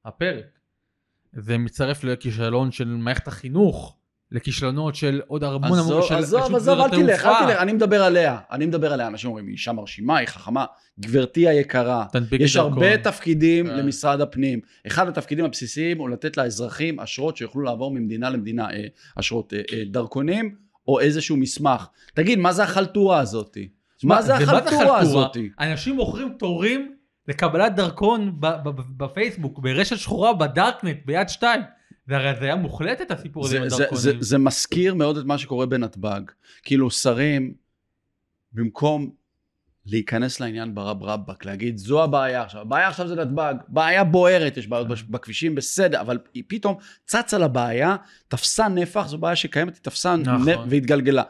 הפרק. 0.05 0.44
זה 1.33 1.59
מצטרף 1.59 2.05
לכישלון 2.05 2.70
של 2.72 2.88
מערכת 2.88 3.29
החינוך, 3.29 3.96
לכישלונות 4.33 4.95
של 4.95 5.21
עוד 5.27 5.45
המון 5.45 5.64
המון 5.64 5.79
עזוב, 5.79 6.05
של 6.09 6.14
עזוב, 6.14 6.55
עזוב, 6.55 6.81
אל 6.81 6.88
תלך, 6.90 7.27
אל. 7.27 7.47
תלך, 7.47 7.59
אני 7.59 7.73
מדבר 7.73 8.03
עליה. 8.03 8.38
אני 8.51 8.66
מדבר 8.66 8.92
עליה. 8.92 9.07
אנשים 9.07 9.31
אומרים, 9.31 9.47
היא 9.47 9.53
אישה 9.53 9.73
מרשימה, 9.73 10.16
היא 10.16 10.29
חכמה. 10.29 10.64
גברתי 11.01 11.49
היקרה, 11.49 12.07
תנפיק 12.12 12.40
יש 12.40 12.57
דרכון. 12.57 12.73
הרבה 12.73 12.99
תפקידים 12.99 13.71
אה. 13.71 13.77
למשרד 13.77 14.21
הפנים. 14.21 14.61
אחד 14.87 15.09
התפקידים 15.09 15.45
הבסיסיים 15.45 15.99
הוא 15.99 16.11
לתת 16.11 16.37
לאזרחים 16.37 17.01
אשרות 17.01 17.37
שיוכלו 17.37 17.62
לעבור 17.62 17.90
ממדינה 17.90 18.31
למדינה, 18.31 18.71
אה, 18.71 18.85
אשרות, 19.16 19.53
אה, 19.55 19.61
אה, 19.73 19.83
דרכונים, 19.87 20.55
או 20.88 21.01
איזשהו 21.01 21.37
מסמך. 21.37 21.87
תגיד, 22.14 22.38
מה 22.38 22.53
זה 22.53 22.62
החלטורה 22.62 23.21
הזאת? 23.21 23.57
מה 24.05 24.23
זה 24.23 24.35
החלטורה 24.35 24.99
הזאת? 24.99 25.37
אנשים 25.61 25.97
מוכרים 25.97 26.35
תורים 26.38 26.95
לקבלת 27.29 27.75
דרכון 27.75 28.40
בפייסבוק, 28.97 29.59
ברשת 29.59 29.99
שחורה, 29.99 30.33
בדארקנט, 30.33 30.97
ביד 31.05 31.29
שתיים. 31.29 31.61
זה 32.12 32.16
הרי 32.16 32.29
הזיה 32.29 32.57
מוחלטת 32.57 33.11
הסיפור 33.11 33.44
הזה 33.44 33.57
עם 33.57 33.68
זה, 33.68 33.68
זה, 33.68 33.77
זה, 33.77 33.85
הדרכונים. 33.85 34.22
זה 34.22 34.38
מזכיר 34.38 34.94
מאוד 34.94 35.16
את 35.16 35.25
מה 35.25 35.38
שקורה 35.38 35.66
בנתב"ג. 35.66 36.20
כאילו 36.62 36.90
שרים, 36.90 37.55
במקום 38.53 39.11
להיכנס 39.87 40.40
לעניין 40.40 40.75
ברב 40.75 41.03
רבאק, 41.03 41.44
להגיד 41.44 41.77
זו 41.77 42.03
הבעיה 42.05 42.42
עכשיו, 42.42 42.61
הבעיה 42.61 42.88
עכשיו 42.88 43.09
זה 43.09 43.14
נתב"ג, 43.14 43.55
בעיה 43.68 44.05
בוערת, 44.05 44.57
יש 44.57 44.66
בעיות 44.66 44.88
בש- 44.88 45.03
בכבישים, 45.03 45.55
בסדר, 45.55 46.01
אבל 46.01 46.18
היא 46.35 46.42
פתאום 46.46 46.77
צצה 47.07 47.38
לבעיה, 47.38 47.96
תפסה 48.29 48.68
נפח, 48.68 49.07
זו 49.07 49.18
בעיה 49.18 49.37
שקיימת, 49.37 49.75
היא 49.75 49.83
תפסה 49.83 50.16
נכון. 50.16 50.48
נפח 50.48 50.61
והתגלגלה. 50.68 51.22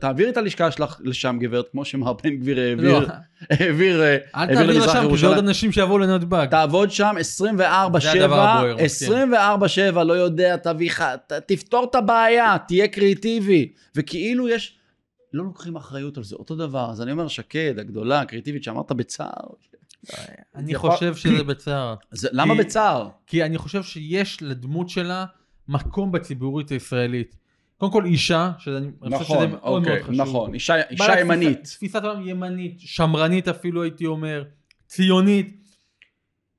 תעבירי 0.00 0.30
את 0.30 0.36
הלשכה 0.36 0.70
שלך 0.70 1.00
לשם 1.04 1.36
גברת, 1.40 1.68
כמו 1.72 1.84
שמר 1.84 2.12
בן 2.12 2.30
גביר 2.36 2.60
העביר, 2.60 2.98
לא, 2.98 3.06
העביר, 3.50 4.02
אה, 4.02 4.14
אל 4.14 4.18
העביר 4.34 4.56
תעביר 4.58 4.78
לשם, 4.84 5.10
כי 5.10 5.16
זה. 5.16 5.26
עוד 5.26 5.38
אנשים 5.38 5.72
שיבואו 5.72 5.98
לנתב"ג. 5.98 6.46
תעבוד 6.50 6.90
שם 6.90 7.14
24-7, 7.20 8.00
זה 8.00 8.12
הדבר 8.12 8.40
הבוער, 8.40 8.76
מסכים. 8.84 9.34
24-7, 9.92 10.02
לא 10.04 10.12
יודע, 10.12 10.56
תביא 10.56 10.90
ת- 10.92 11.32
תפתור 11.46 11.86
את 11.90 11.94
הבעיה, 11.94 12.56
תהיה 12.68 12.88
קריאיטיבי. 12.88 13.72
וכאילו 13.96 14.48
יש, 14.48 14.78
לא 15.32 15.44
לוקחים 15.44 15.76
אחריות 15.76 16.16
על 16.16 16.24
זה, 16.24 16.36
אותו 16.36 16.56
דבר. 16.56 16.90
אז 16.90 17.02
אני 17.02 17.12
אומר, 17.12 17.28
שקד, 17.28 17.74
הגדולה, 17.78 18.20
הקריאיטיבית, 18.20 18.64
שאמרת 18.64 18.92
בצער. 18.92 19.28
אני 20.54 20.74
חושב 20.74 21.14
שזה 21.14 21.44
בצער. 21.44 21.94
למה 22.32 22.54
בצער? 22.54 23.08
כי 23.26 23.44
אני 23.44 23.58
חושב 23.58 23.82
שיש 23.82 24.42
לדמות 24.42 24.88
שלה 24.88 25.24
מקום 25.68 26.12
בציבוריות 26.12 26.70
הישראלית. 26.70 27.36
קודם 27.76 27.92
כל 27.92 28.04
אישה, 28.04 28.52
שאני 28.58 28.90
חושב 29.00 29.24
שזה 29.24 29.46
מאוד 29.46 29.82
מאוד 29.82 29.98
חשוב. 30.02 30.14
נכון, 30.14 30.54
אישה, 30.54 30.82
אישה 30.90 31.20
ימנית. 31.20 31.64
תפיסת 31.64 32.02
עולם 32.02 32.28
ימנית, 32.28 32.80
שמרנית 32.80 33.48
אפילו 33.48 33.82
הייתי 33.82 34.06
אומר, 34.06 34.44
ציונית, 34.86 35.62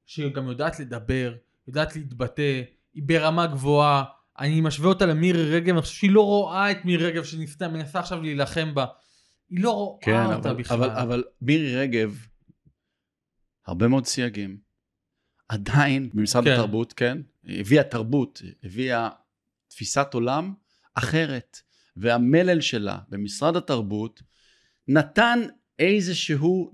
שהיא 0.06 0.34
גם 0.34 0.48
יודעת 0.48 0.80
לדבר, 0.80 1.34
יודעת 1.68 1.96
להתבטא, 1.96 2.62
היא 2.94 3.04
ברמה 3.06 3.48
גבוהה. 3.48 4.04
אני 4.40 4.62
משווה 4.62 4.90
אותה 4.90 5.06
למירי 5.06 5.56
רגב, 5.56 5.74
אני 5.74 5.82
חושב 5.82 5.96
שהיא 5.96 6.12
לא 6.12 6.22
רואה 6.22 6.72
את 6.72 6.86
מירי 6.86 7.06
רגב 7.06 7.24
שניסתה, 7.24 7.68
מנסה 7.68 8.00
עכשיו 8.00 8.22
להילחם 8.22 8.74
בה. 8.74 8.86
היא 9.50 9.64
לא 9.64 9.72
רואה 9.72 10.00
כן, 10.02 10.26
אותה 10.26 10.50
אבל, 10.50 10.60
בכלל. 10.60 10.84
אבל, 10.84 10.90
אבל 10.90 11.24
מירי 11.42 11.76
רגב, 11.76 12.28
הרבה 13.68 13.88
מאוד 13.88 14.06
סייגים. 14.06 14.58
עדיין 15.50 16.10
במשרד 16.14 16.44
כן. 16.44 16.52
התרבות, 16.52 16.94
כן, 16.94 17.18
הביאה 17.46 17.84
תרבות, 17.84 18.42
הביאה 18.64 19.10
תפיסת 19.68 20.14
עולם 20.14 20.54
אחרת. 20.98 21.58
והמלל 21.98 22.62
שלה 22.62 22.98
במשרד 23.10 23.56
התרבות 23.56 24.22
נתן 24.88 25.40
איזשהו, 25.80 26.72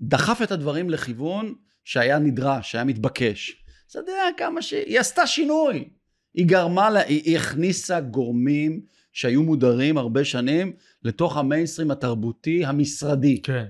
דחף 0.00 0.42
את 0.42 0.50
הדברים 0.50 0.90
לכיוון 0.90 1.54
שהיה 1.84 2.18
נדרש, 2.18 2.72
שהיה 2.72 2.84
מתבקש. 2.84 3.64
אתה 3.90 3.98
יודע 3.98 4.22
כמה 4.36 4.62
ש... 4.62 4.72
היא 4.72 5.00
עשתה 5.00 5.26
שינוי. 5.26 5.88
היא 6.34 6.46
גרמה, 6.46 6.90
לה, 6.90 7.00
היא, 7.00 7.22
היא 7.24 7.36
הכניסה 7.36 8.00
גורמים 8.00 8.80
שהיו 9.12 9.42
מודרים 9.42 9.98
הרבה 9.98 10.24
שנים 10.24 10.72
לתוך 11.02 11.36
המיינסטרים 11.36 11.90
התרבותי 11.90 12.64
המשרדי. 12.64 13.42
כן, 13.42 13.64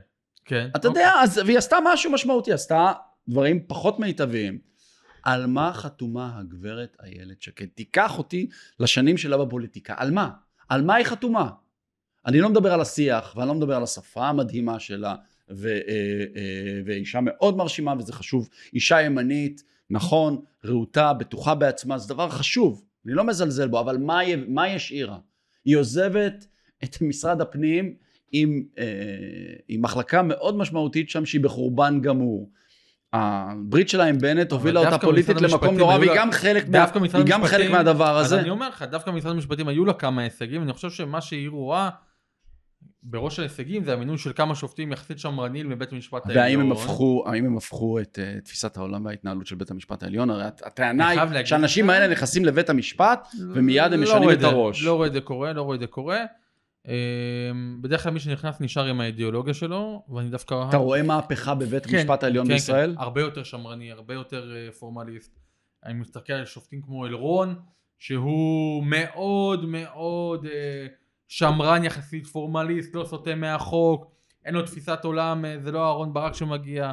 כן. 0.45 0.69
אתה 0.77 0.89
יודע, 0.89 1.11
אז, 1.23 1.39
והיא 1.47 1.59
עשתה 1.59 1.77
משהו 1.85 2.13
משמעותי, 2.13 2.53
עשתה 2.53 2.93
דברים 3.29 3.61
פחות 3.67 3.99
מיטביים. 3.99 4.59
על 5.23 5.47
מה 5.47 5.73
חתומה 5.73 6.39
הגברת 6.39 6.97
איילת 7.03 7.43
שקד? 7.43 7.67
תיקח 7.67 8.19
אותי 8.19 8.49
לשנים 8.81 9.17
שלה 9.17 9.37
בפוליטיקה. 9.45 9.95
על 9.97 10.11
מה? 10.11 10.31
על 10.69 10.83
מה 10.83 10.95
היא 10.95 11.07
חתומה? 11.07 11.51
אני 12.27 12.41
לא 12.41 12.49
מדבר 12.49 12.73
על 12.73 12.81
השיח, 12.81 13.35
ואני 13.37 13.49
לא 13.49 13.55
מדבר 13.55 13.77
על 13.77 13.83
השפה 13.83 14.29
המדהימה 14.29 14.81
שלה, 14.81 15.15
ו, 15.51 15.69
אה, 15.69 15.75
אה, 16.37 16.81
ואישה 16.85 17.21
מאוד 17.21 17.57
מרשימה, 17.57 17.95
וזה 17.99 18.13
חשוב. 18.13 18.49
אישה 18.75 19.03
ימנית, 19.03 19.63
נכון, 19.91 20.41
רהוטה, 20.65 21.13
בטוחה 21.13 21.55
בעצמה, 21.55 21.99
זה 21.99 22.09
דבר 22.09 22.29
חשוב. 22.29 22.85
אני 23.07 23.15
לא 23.15 23.25
מזלזל 23.25 23.69
בו, 23.69 23.81
אבל 23.81 23.97
מה, 23.97 24.21
מה 24.49 24.63
היא 24.63 24.77
השאירה? 24.77 25.19
היא 25.65 25.77
עוזבת 25.77 26.47
את 26.85 27.03
משרד 27.03 27.41
הפנים 27.41 27.95
עם, 28.33 28.65
אה, 28.79 28.85
עם 29.69 29.83
מחלקה 29.83 30.23
מאוד 30.23 30.57
משמעותית 30.57 31.11
שם 31.11 31.27
שהיא 31.27 31.41
בחורבן 31.41 32.01
גמור. 32.01 32.51
הברית 33.13 33.89
שלה 33.89 34.05
עם 34.05 34.19
בנט 34.19 34.53
הובילה 34.53 34.81
אותה 34.81 34.99
פוליטית 34.99 35.41
למקום 35.41 35.77
נורא, 35.77 35.99
והיא 35.99 36.11
גם 36.17 36.33
חלק, 36.33 36.69
מה, 36.69 36.87
משרד 37.01 37.27
היא 37.27 37.33
גם 37.33 37.45
חלק 37.45 37.71
מהדבר 37.71 38.17
הזה. 38.17 38.41
אני 38.41 38.51
אומר 38.51 38.69
לך, 38.69 38.83
דווקא 38.83 39.11
במשרד 39.11 39.33
המשפטים 39.33 39.69
היו 39.69 39.85
לה 39.85 39.93
כמה 39.93 40.23
הישגים, 40.23 40.63
אני 40.63 40.73
חושב 40.73 40.91
שמה 40.91 41.21
שהיא 41.21 41.49
רואה 41.49 41.91
בראש 43.03 43.39
ההישגים 43.39 43.85
זה 43.85 43.93
המינוי 43.93 44.19
של 44.19 44.33
כמה 44.33 44.55
שופטים 44.55 44.93
יחסית 44.93 45.19
שמרנים 45.19 45.69
מבית 45.69 45.93
המשפט 45.93 46.27
העליון. 46.27 46.45
והאם 46.45 46.61
הם 46.61 46.73
הפכו, 46.73 47.25
האם 47.27 47.45
הם 47.45 47.57
הפכו 47.57 48.01
את 48.01 48.19
uh, 48.19 48.45
תפיסת 48.45 48.77
העולם 48.77 49.05
וההתנהלות 49.05 49.47
של 49.47 49.57
בית 49.57 49.71
המשפט 49.71 50.03
העליון? 50.03 50.31
הרי 50.31 50.45
הט- 50.45 50.63
הטענה 50.67 51.09
היא 51.09 51.45
שהאנשים 51.45 51.91
האלה 51.91 52.09
נכנסים 52.09 52.45
לבית 52.45 52.71
המשפט 52.71 53.29
ומיד 53.55 53.93
הם 53.93 54.03
לא 54.03 54.13
משנים 54.17 54.31
את 54.31 54.43
הראש. 54.43 54.83
לא 54.83 54.95
רואה 54.95 55.07
את 55.07 55.13
זה 55.13 55.21
קורה, 55.21 55.53
לא 55.53 55.63
רואה 55.63 55.75
את 55.75 55.81
זה 55.81 55.87
קורה. 55.87 56.21
אמ, 56.89 57.79
בדרך 57.81 58.03
כלל 58.03 58.13
מי 58.13 58.21
שנכנס 58.21 58.61
נשאר 58.61 58.87
עם 58.87 59.01
האידיאולוגיה 59.01 59.55
שלו, 59.55 60.03
ואני 60.09 60.31
דווקא... 60.31 60.65
אתה 60.69 60.77
רואה 60.77 61.03
מהפכה 61.03 61.55
בבית 61.55 61.87
כן, 61.87 61.97
המשפט 61.97 62.23
העליון 62.23 62.47
כן, 62.47 62.53
בישראל? 62.53 62.95
כן, 62.95 63.01
הרבה 63.01 63.21
יותר 63.21 63.43
שמרני, 63.43 63.93
הרבה 63.93 64.15
יותר 64.15 64.57
אה, 64.57 64.73
פורמליסט. 64.73 65.39
אני 65.85 65.95
מסתכל 65.95 66.33
על 66.33 66.45
שופטים 66.45 66.83
כמו 66.83 67.07
אלרון, 67.07 67.55
שהוא 67.99 68.85
מאוד 68.85 69.65
מאוד 69.65 70.47
אה, 70.47 70.87
שמרן 71.29 71.85
יחסית, 71.85 72.27
פורמליסט, 72.27 72.95
לא 72.95 73.05
סוטה 73.05 73.35
מהחוק, 73.35 74.13
אין 74.45 74.55
לו 74.55 74.63
תפיסת 74.63 75.05
עולם, 75.05 75.45
אה, 75.45 75.59
זה 75.61 75.73
לא 75.73 75.85
אהרון 75.87 76.13
ברק 76.13 76.35
שמגיע. 76.35 76.93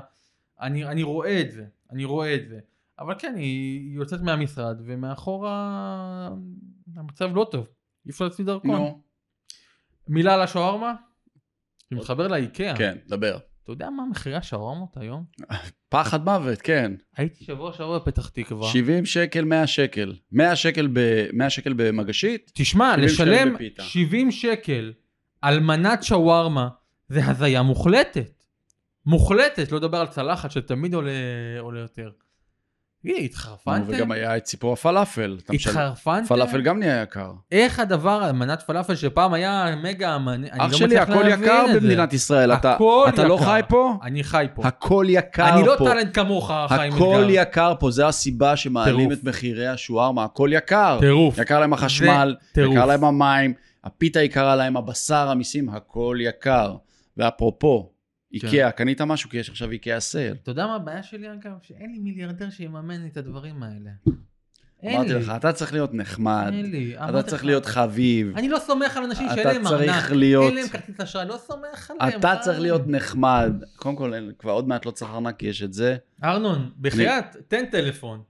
אני, 0.61 0.85
אני 0.85 1.03
רואה 1.03 1.41
את 1.41 1.51
זה, 1.51 1.65
אני 1.91 2.05
רואה 2.05 2.35
את 2.35 2.47
זה. 2.47 2.59
אבל 2.99 3.13
כן, 3.19 3.33
היא, 3.37 3.95
יוצאת 3.95 4.21
מהמשרד, 4.21 4.81
ומאחורה 4.85 6.29
המצב 6.95 7.35
לא 7.35 7.47
טוב. 7.51 7.67
אי 8.05 8.11
אפשר 8.11 8.25
להוציא 8.25 8.45
דרכון. 8.45 8.71
נו, 8.71 9.01
מילה 10.09 10.33
על 10.33 10.41
השווארמה? 10.41 10.93
אני 11.91 11.99
מתחבר 11.99 12.27
לאיקאה. 12.27 12.75
כן, 12.77 12.97
דבר. 13.07 13.37
אתה 13.63 13.71
יודע 13.71 13.89
מה 13.89 14.03
מחירי 14.11 14.35
השווארמות 14.35 14.97
היום? 14.97 15.23
פחד 15.89 16.25
מוות, 16.25 16.61
כן. 16.61 16.91
הייתי 17.17 17.43
שבוע 17.43 17.73
שעבר 17.73 17.99
בפתח 17.99 18.29
תקווה. 18.29 18.67
70 18.67 19.05
שקל, 19.05 19.45
100 19.45 19.67
שקל. 19.67 20.15
100 20.31 20.55
שקל, 20.55 20.87
ב, 20.93 21.27
100 21.33 21.49
שקל 21.49 21.73
במגשית? 21.77 22.51
תשמע, 22.55 22.93
70 22.95 23.09
שקל 23.09 23.23
לשלם 23.23 23.53
בפיתה. 23.53 23.83
70 23.83 24.31
שקל 24.31 24.93
על 25.41 25.59
מנת 25.59 26.03
שווארמה 26.03 26.69
זה 27.07 27.25
הזיה 27.25 27.61
מוחלטת. 27.61 28.43
מוחלטת, 29.05 29.71
לא 29.71 29.77
לדבר 29.77 29.97
על 29.97 30.07
צלחת 30.07 30.51
שתמיד 30.51 30.93
עולה, 30.93 31.11
עולה 31.59 31.79
יותר. 31.79 32.09
תגיד, 33.03 33.15
נו, 33.17 33.23
התחרפנתם? 33.23 33.83
וגם 33.87 34.11
היה 34.11 34.37
את 34.37 34.45
סיפור 34.45 34.73
הפלאפל. 34.73 35.37
התחרפנתם? 35.53 36.27
פלאפל 36.27 36.61
גם 36.61 36.79
נהיה 36.79 37.01
יקר. 37.01 37.31
איך 37.51 37.79
הדבר, 37.79 38.31
מנת 38.31 38.61
פלאפל 38.61 38.95
שפעם 38.95 39.33
היה 39.33 39.75
מגה, 39.83 40.17
אני 40.27 40.47
אח 40.51 40.71
לא 40.71 40.77
שלי, 40.77 40.85
מצליח 40.87 41.09
הכל 41.09 41.23
להבין 41.23 41.43
יקר 41.43 41.65
את 41.67 41.73
זה. 41.73 41.79
במדינת 41.79 42.13
ישראל. 42.13 42.53
אתה 42.53 42.73
הכל 42.73 43.05
אתה 43.09 43.23
לא 43.23 43.33
יקר. 43.33 43.45
חי 43.45 43.61
פה? 43.67 43.97
אני 44.03 44.23
חי 44.23 44.45
פה. 44.53 44.67
הכל 44.67 45.05
יקר 45.09 45.49
אני 45.49 45.67
לא 45.67 45.75
פה. 45.77 45.85
טאלנט 45.85 46.15
כמוך, 46.15 46.51
חיים 46.67 46.93
הכל 46.93 47.17
אתגר. 47.23 47.41
יקר 47.41 47.73
פה, 47.79 47.91
זה 47.91 48.07
הסיבה 48.07 48.55
שמעלים. 48.55 49.11
את 49.11 49.23
מחירי 49.23 49.67
השווארמה, 49.67 50.23
הכל 50.23 50.49
יקר. 50.53 50.97
טירוף. 50.99 51.37
יקר 51.37 51.59
להם 51.59 51.73
החשמל. 51.73 52.35
יקר 52.57 52.85
להם 52.85 53.03
המים, 53.03 53.53
הפיתה 53.83 54.21
יקרה 54.21 54.55
להם, 54.55 54.77
הבשר, 54.77 55.29
המיסים, 55.29 55.69
הכל 55.69 56.17
יקר. 56.21 56.75
ואפרופו. 57.17 57.89
איקאה, 58.33 58.71
קנית 58.71 59.01
משהו? 59.01 59.29
כי 59.29 59.37
יש 59.37 59.49
עכשיו 59.49 59.71
איקאה 59.71 59.99
סייל. 59.99 60.35
אתה 60.43 60.51
יודע 60.51 60.67
מה 60.67 60.75
הבעיה 60.75 61.03
שלי 61.03 61.33
אגב? 61.33 61.51
שאין 61.61 61.91
לי 61.91 61.99
מיליארדר 61.99 62.49
שיממן 62.49 63.01
לי 63.01 63.07
את 63.07 63.17
הדברים 63.17 63.63
האלה. 63.63 63.91
אמרתי. 64.85 65.13
לך, 65.13 65.31
אתה 65.35 65.53
צריך 65.53 65.73
להיות 65.73 65.93
נחמד. 65.93 66.53
אתה 67.09 67.23
צריך 67.23 67.45
להיות 67.45 67.65
חביב, 67.65 68.37
אני 68.37 68.49
לא 68.49 68.59
סומך 68.59 68.97
על 68.97 69.03
אנשים 69.03 69.27
שאין 69.35 69.47
להם 69.47 69.67
ארנק. 69.67 70.11
אין 70.11 70.55
להם 70.55 70.67
כרטיס 70.67 70.99
אשראי, 70.99 71.27
לא 71.27 71.37
סומך 71.37 71.91
עליהם. 71.99 72.19
אתה. 72.19 72.35
צריך 72.41 72.59
להיות 72.59 72.87
נחמד. 72.87 73.53
קודם 73.75 73.95
כל, 73.95 74.13
כבר 74.39 74.51
עוד 74.51 74.67
מעט 74.67 74.85
לא 74.85 74.91
צריך 74.91 75.11
ארנק, 75.11 75.35
כי 75.35 75.47
יש 75.47 75.63
את 75.63 75.73
זה. 75.73 75.97
ארנון, 76.23 76.71
בחייאת, 76.81 77.35
תן 77.47 77.65
טלפון. 77.65 78.21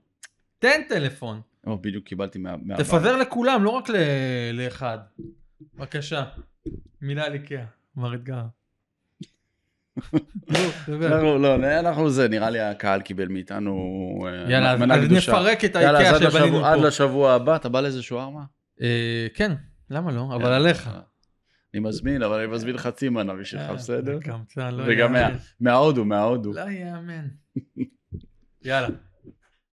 תן 0.58 0.80
טלפון. 0.88 1.40
או, 1.66 1.78
בדיוק 1.78 2.04
קיבלתי 2.04 2.38
מה... 2.38 2.56
תפזר 2.78 3.16
לכולם, 3.16 3.64
לא 3.64 3.70
רק 3.70 3.88
לאחד. 4.52 4.98
בבקשה. 5.74 6.24
מילה 7.00 7.24
על 7.24 7.32
איקאה, 7.32 7.64
מר 7.96 8.14
אתגר. 8.14 8.42
דבר. 10.88 11.06
אנחנו, 11.06 11.38
לא, 11.38 11.54
אנחנו 11.78 12.10
זה, 12.10 12.28
נראה 12.28 12.50
לי 12.50 12.60
הקהל 12.60 13.00
קיבל 13.00 13.28
מאיתנו 13.28 13.74
אה, 14.26 14.50
יאללה, 14.50 14.72
אז 14.72 14.80
מנה 14.80 14.94
אז 14.94 15.04
קדושה. 15.04 15.32
נפרק 15.32 15.64
את 15.64 15.74
יאללה, 15.74 15.98
האיקאה 15.98 16.18
שבנינו 16.30 16.46
לשבוע- 16.46 16.70
עד 16.72 16.78
פה. 16.78 16.86
לשבוע 16.86 17.32
הבא, 17.32 17.56
אתה 17.56 17.68
בא 17.68 17.80
לאיזה 17.80 18.02
שווארמה? 18.02 18.40
אה, 18.82 19.26
כן, 19.34 19.52
למה 19.90 20.12
לא? 20.12 20.28
אבל 20.34 20.42
יאללה. 20.42 20.56
עליך. 20.56 20.90
אני 21.74 21.80
מזמין, 21.82 22.22
אבל 22.22 22.38
אני 22.38 22.46
מזמין 22.52 22.78
חצי 22.78 23.08
מנה 23.08 23.34
בשבילך, 23.34 23.68
אה, 23.70 23.74
בסדר? 23.74 24.18
לא 24.56 24.82
וגם 24.86 25.16
יאמן. 25.16 25.36
מההודו, 25.60 26.04
מההודו. 26.04 26.52
לא 26.52 26.60
יאמן. 26.70 27.26
יאללה. 28.64 28.88